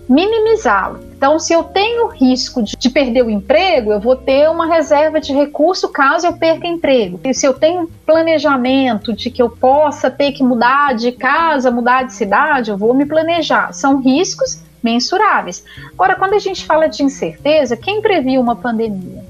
[0.09, 1.01] minimizá-lo.
[1.23, 5.21] Então, se eu tenho risco de, de, perder o emprego, eu vou ter uma reserva
[5.21, 7.21] de recurso caso eu perca emprego.
[7.23, 12.03] E se eu tenho planejamento de que eu possa ter que mudar de casa, mudar
[12.03, 13.73] de cidade, eu vou me planejar.
[13.73, 15.65] São riscos mensuráveis.
[15.93, 19.25] Agora, quando a gente fala de incerteza, quem previu uma pandemia?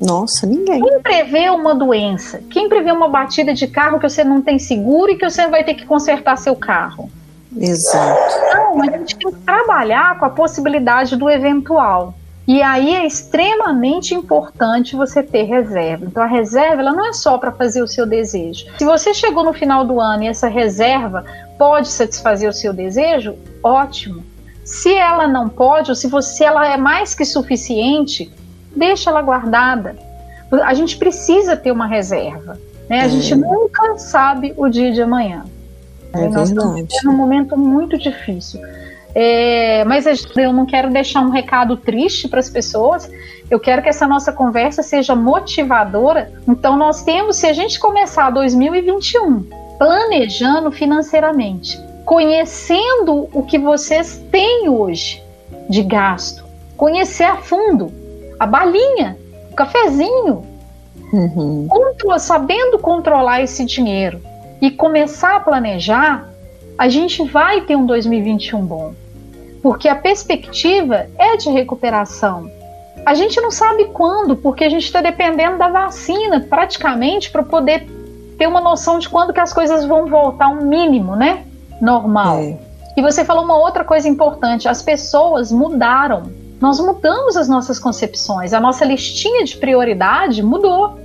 [0.00, 0.80] Nossa, ninguém.
[0.80, 2.40] Quem prevê uma doença?
[2.48, 5.62] Quem prevê uma batida de carro que você não tem seguro e que você vai
[5.62, 7.10] ter que consertar seu carro?
[7.56, 8.34] Exato.
[8.48, 12.14] Então, a gente tem que trabalhar com a possibilidade do eventual.
[12.46, 16.04] E aí é extremamente importante você ter reserva.
[16.06, 18.66] Então a reserva ela não é só para fazer o seu desejo.
[18.78, 21.24] Se você chegou no final do ano e essa reserva
[21.56, 24.24] pode satisfazer o seu desejo, ótimo.
[24.64, 28.32] Se ela não pode, ou se você ela é mais que suficiente,
[28.74, 29.96] deixa ela guardada.
[30.64, 32.58] A gente precisa ter uma reserva.
[32.88, 33.00] Né?
[33.00, 33.08] A é.
[33.08, 35.44] gente nunca sabe o dia de amanhã.
[36.14, 36.80] É Nós verdade.
[36.80, 38.60] estamos num momento muito difícil.
[39.14, 40.06] É, mas
[40.36, 43.10] eu não quero deixar um recado triste para as pessoas.
[43.50, 46.32] Eu quero que essa nossa conversa seja motivadora.
[46.48, 49.44] Então, nós temos, se a gente começar 2021
[49.78, 55.22] planejando financeiramente, conhecendo o que vocês têm hoje
[55.68, 56.44] de gasto,
[56.76, 57.92] conhecer a fundo
[58.38, 59.16] a balinha,
[59.50, 60.44] o cafezinho,
[61.12, 61.68] uhum.
[62.18, 64.20] sabendo controlar esse dinheiro
[64.62, 66.26] e começar a planejar,
[66.78, 68.94] a gente vai ter um 2021 bom,
[69.62, 72.50] porque a perspectiva é de recuperação.
[73.04, 77.86] A gente não sabe quando, porque a gente está dependendo da vacina praticamente para poder
[78.38, 81.44] ter uma noção de quando que as coisas vão voltar um mínimo, né?
[81.82, 82.38] normal.
[82.38, 82.56] É.
[82.96, 86.30] E você falou uma outra coisa importante: as pessoas mudaram.
[86.60, 90.96] Nós mudamos as nossas concepções, a nossa listinha de prioridade mudou.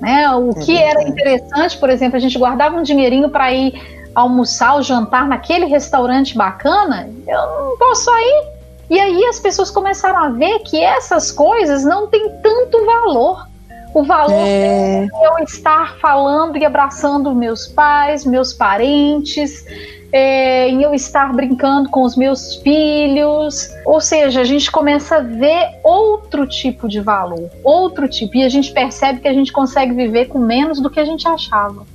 [0.00, 0.28] Né?
[0.34, 3.74] O é que era interessante, por exemplo, a gente guardava um dinheirinho para ir
[4.14, 8.56] almoçar ou jantar naquele restaurante bacana, eu não posso ir.
[8.88, 13.46] E aí as pessoas começaram a ver que essas coisas não têm tanto valor.
[13.92, 15.04] O valor é...
[15.04, 19.64] é eu estar falando e abraçando meus pais, meus parentes,
[20.12, 23.68] é, em eu estar brincando com os meus filhos.
[23.84, 28.48] Ou seja, a gente começa a ver outro tipo de valor, outro tipo, e a
[28.48, 31.86] gente percebe que a gente consegue viver com menos do que a gente achava.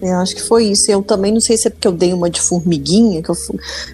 [0.00, 0.90] Eu acho que foi isso.
[0.90, 3.34] Eu também não sei se é porque eu dei uma de formiguinha, que eu,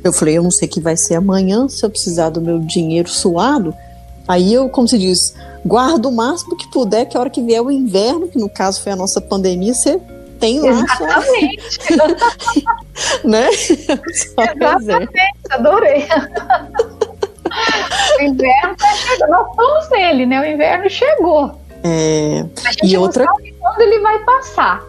[0.03, 2.59] eu falei, eu não sei o que vai ser amanhã, se eu precisar do meu
[2.59, 3.75] dinheiro suado.
[4.27, 7.62] Aí eu, como se diz, guardo o máximo que puder, que a hora que vier
[7.62, 10.01] o inverno, que no caso foi a nossa pandemia, você
[10.43, 10.70] tem lá.
[10.70, 11.78] Exatamente.
[13.24, 13.49] né?
[14.09, 15.11] Exatamente,
[15.51, 16.05] adorei.
[18.18, 19.30] o inverno tá chegando.
[19.30, 20.40] Nós estamos nele, né?
[20.40, 21.53] O inverno chegou.
[21.84, 23.24] É, a gente e outra...
[23.24, 24.82] sabe quando ele vai passar.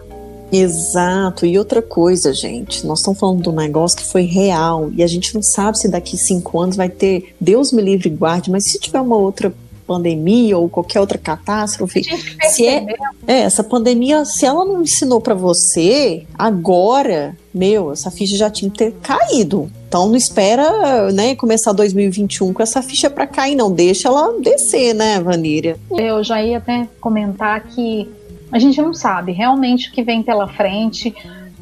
[0.52, 5.02] Exato, e outra coisa, gente, nós estamos falando de um negócio que foi real e
[5.02, 8.52] a gente não sabe se daqui cinco anos vai ter, Deus me livre e guarde,
[8.52, 9.52] mas se tiver uma outra
[9.86, 12.02] pandemia ou qualquer outra catástrofe,
[12.50, 12.86] se é,
[13.26, 18.70] é, essa pandemia, se ela não ensinou para você, agora, meu, essa ficha já tinha
[18.70, 19.70] que ter caído.
[19.88, 23.70] Então não espera, né, começar 2021 com essa ficha para cair, não.
[23.70, 25.76] Deixa ela descer, né, Vaníria?
[25.90, 28.08] Eu já ia até comentar que
[28.50, 31.14] a gente não sabe realmente o que vem pela frente.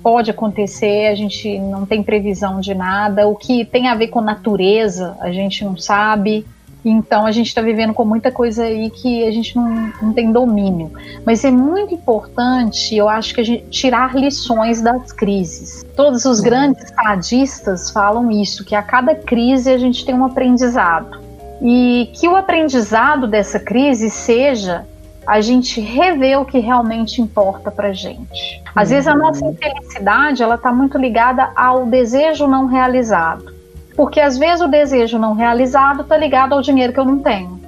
[0.03, 3.29] Pode acontecer, a gente não tem previsão de nada.
[3.29, 6.47] O que tem a ver com natureza, a gente não sabe.
[6.85, 10.33] Então a gente está vivendo com muita coisa aí que a gente não, não tem
[10.33, 10.91] domínio.
[11.25, 15.85] Mas é muito importante, eu acho que a gente tirar lições das crises.
[15.95, 21.21] Todos os grandes estadistas falam isso, que a cada crise a gente tem um aprendizado.
[21.61, 24.85] E que o aprendizado dessa crise seja
[25.25, 28.63] a gente rever o que realmente importa para gente.
[28.75, 28.95] Às uhum.
[28.95, 33.62] vezes a nossa infelicidade ela está muito ligada ao desejo não realizado.
[33.97, 37.61] Porque às vezes o desejo não realizado está ligado ao dinheiro que eu não tenho.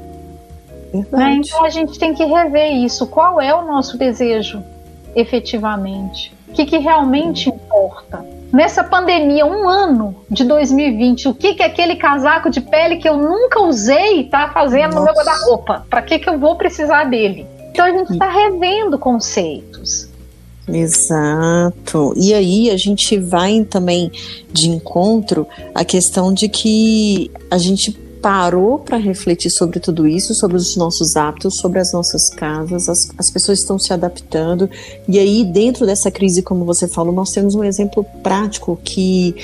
[1.11, 1.41] Né?
[1.41, 3.07] Então a gente tem que rever isso.
[3.07, 4.63] Qual é o nosso desejo
[5.15, 6.33] efetivamente?
[6.49, 8.25] O que, que realmente importa?
[8.53, 13.17] Nessa pandemia, um ano de 2020, o que, que aquele casaco de pele que eu
[13.17, 14.99] nunca usei está fazendo Nossa.
[14.99, 15.85] no meu guarda-roupa?
[15.91, 17.49] Para que, que eu vou precisar dele?
[17.73, 20.09] Então a gente está revendo conceitos.
[20.67, 22.15] Exato.
[22.17, 24.11] E aí a gente vai também
[24.53, 27.93] de encontro à questão de que a gente
[28.25, 33.11] parou para refletir sobre tudo isso, sobre os nossos hábitos, sobre as nossas casas, as,
[33.19, 34.71] as pessoas estão se adaptando.
[35.07, 39.37] E aí, dentro dessa crise, como você falou, nós temos um exemplo prático que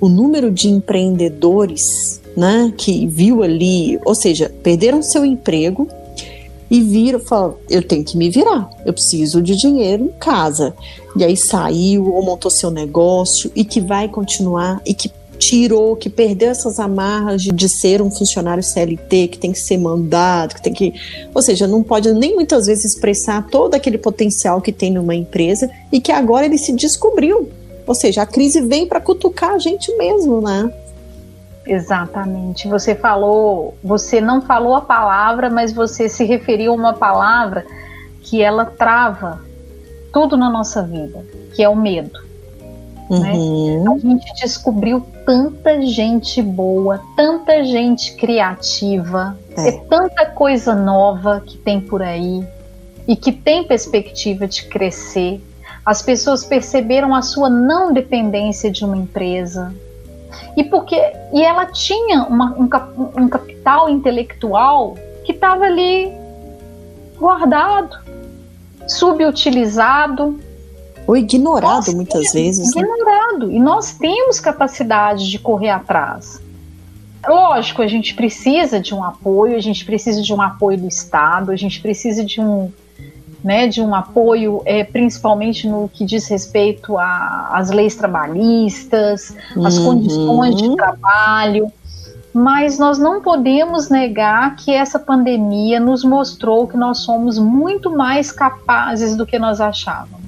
[0.00, 5.86] o número de empreendedores né, que viu ali, ou seja, perderam seu emprego
[6.74, 10.74] e viram, falaram, eu tenho que me virar, eu preciso de dinheiro em casa.
[11.16, 15.08] E aí saiu ou montou seu negócio e que vai continuar e que
[15.38, 19.78] tirou, que perdeu essas amarras de, de, ser um funcionário CLT, que tem que ser
[19.78, 20.92] mandado, que tem que.
[21.32, 25.70] Ou seja, não pode nem muitas vezes expressar todo aquele potencial que tem numa empresa
[25.92, 27.48] e que agora ele se descobriu.
[27.86, 30.72] Ou seja, a crise vem para cutucar a gente mesmo, né?
[31.66, 32.68] Exatamente.
[32.68, 37.64] Você falou, você não falou a palavra, mas você se referiu a uma palavra
[38.20, 39.40] que ela trava
[40.12, 42.18] tudo na nossa vida, que é o medo.
[43.10, 43.32] Né?
[43.32, 43.84] Uhum.
[43.84, 43.90] Né?
[43.90, 49.68] A gente descobriu tanta gente boa, tanta gente criativa, é.
[49.68, 52.46] é tanta coisa nova que tem por aí
[53.06, 55.42] e que tem perspectiva de crescer.
[55.84, 59.74] As pessoas perceberam a sua não dependência de uma empresa,
[60.56, 60.96] e porque
[61.32, 62.68] e ela tinha uma, um,
[63.22, 66.12] um capital intelectual que estava ali
[67.18, 67.98] guardado,
[68.86, 70.38] subutilizado.
[71.06, 72.74] Ou ignorado nós muitas temos, vezes.
[72.74, 72.82] Né?
[72.82, 73.46] Ignorado.
[73.48, 73.54] Né?
[73.54, 76.40] E nós temos capacidade de correr atrás.
[77.26, 81.50] Lógico, a gente precisa de um apoio, a gente precisa de um apoio do Estado,
[81.50, 82.70] a gente precisa de um,
[83.44, 89.84] né, de um apoio, é, principalmente no que diz respeito às leis trabalhistas, às uhum.
[89.84, 91.70] condições de trabalho.
[92.32, 98.32] Mas nós não podemos negar que essa pandemia nos mostrou que nós somos muito mais
[98.32, 100.23] capazes do que nós achávamos.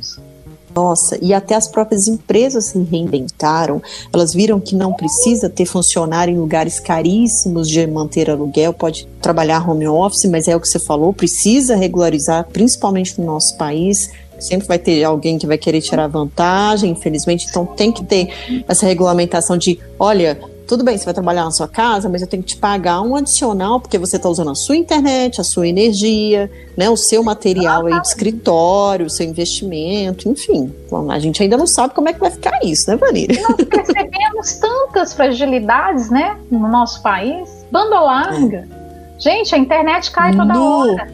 [0.77, 3.81] Nossa, e até as próprias empresas se reinventaram.
[4.13, 9.67] Elas viram que não precisa ter funcionário em lugares caríssimos de manter aluguel, pode trabalhar
[9.67, 14.11] home office, mas é o que você falou, precisa regularizar, principalmente no nosso país.
[14.39, 18.29] Sempre vai ter alguém que vai querer tirar vantagem, infelizmente, então tem que ter
[18.69, 22.43] essa regulamentação de, olha, tudo bem, você vai trabalhar na sua casa, mas eu tenho
[22.43, 26.51] que te pagar um adicional porque você está usando a sua internet, a sua energia,
[26.77, 30.73] né, o seu material aí de escritório, o seu investimento, enfim.
[30.91, 33.35] Bom, a gente ainda não sabe como é que vai ficar isso, né, Vanira?
[33.41, 37.65] Nós percebemos tantas fragilidades, né, no nosso país.
[37.71, 38.69] Banda larga.
[38.71, 39.21] É.
[39.21, 40.63] Gente, a internet cai toda no.
[40.63, 41.09] hora.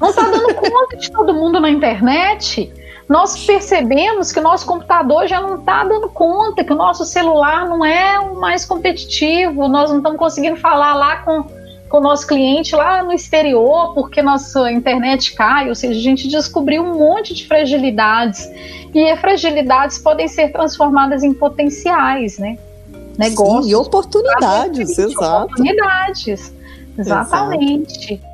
[0.00, 2.70] Não está dando conta de todo mundo na internet
[3.08, 7.68] nós percebemos que o nosso computador já não está dando conta, que o nosso celular
[7.68, 11.44] não é o mais competitivo, nós não estamos conseguindo falar lá com,
[11.88, 16.26] com o nosso cliente lá no exterior, porque nossa internet cai, ou seja, a gente
[16.26, 18.50] descobriu um monte de fragilidades.
[18.92, 22.58] E as fragilidades podem ser transformadas em potenciais, né?
[23.16, 23.66] Negócios.
[23.66, 25.44] Sim, e oportunidades, exato.
[25.44, 26.52] Oportunidades,
[26.98, 28.14] exatamente.
[28.14, 28.25] Exato.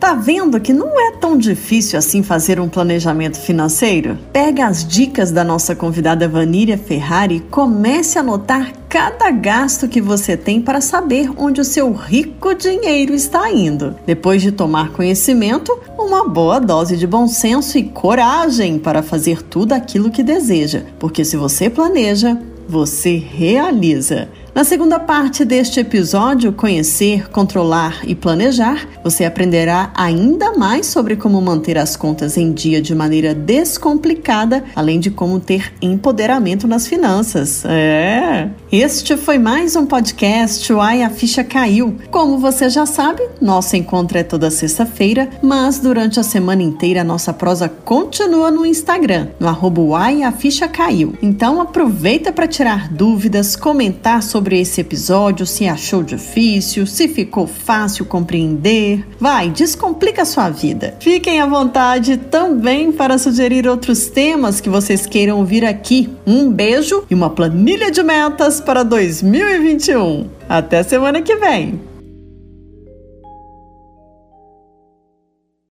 [0.00, 4.16] Tá vendo que não é tão difícil assim fazer um planejamento financeiro?
[4.32, 10.00] Pega as dicas da nossa convidada Vaníria Ferrari e comece a anotar cada gasto que
[10.00, 13.94] você tem para saber onde o seu rico dinheiro está indo.
[14.06, 19.74] Depois de tomar conhecimento, uma boa dose de bom senso e coragem para fazer tudo
[19.74, 24.30] aquilo que deseja, porque se você planeja, você realiza.
[24.52, 31.40] Na segunda parte deste episódio, Conhecer, Controlar e Planejar, você aprenderá ainda mais sobre como
[31.40, 37.64] manter as contas em dia de maneira descomplicada, além de como ter empoderamento nas finanças.
[37.64, 38.50] É!
[38.72, 41.96] Este foi mais um podcast Uai, a Ficha Caiu.
[42.10, 47.32] Como você já sabe, nosso encontro é toda sexta-feira, mas durante a semana inteira nossa
[47.32, 51.14] prosa continua no Instagram, no arroba Uai, a Ficha Caiu.
[51.22, 57.46] Então aproveita para tirar dúvidas, comentar sobre sobre esse episódio, se achou difícil, se ficou
[57.46, 59.06] fácil compreender.
[59.20, 60.96] Vai, descomplica sua vida.
[60.98, 66.10] Fiquem à vontade também para sugerir outros temas que vocês queiram ouvir aqui.
[66.26, 70.26] Um beijo e uma planilha de metas para 2021.
[70.48, 71.89] Até semana que vem!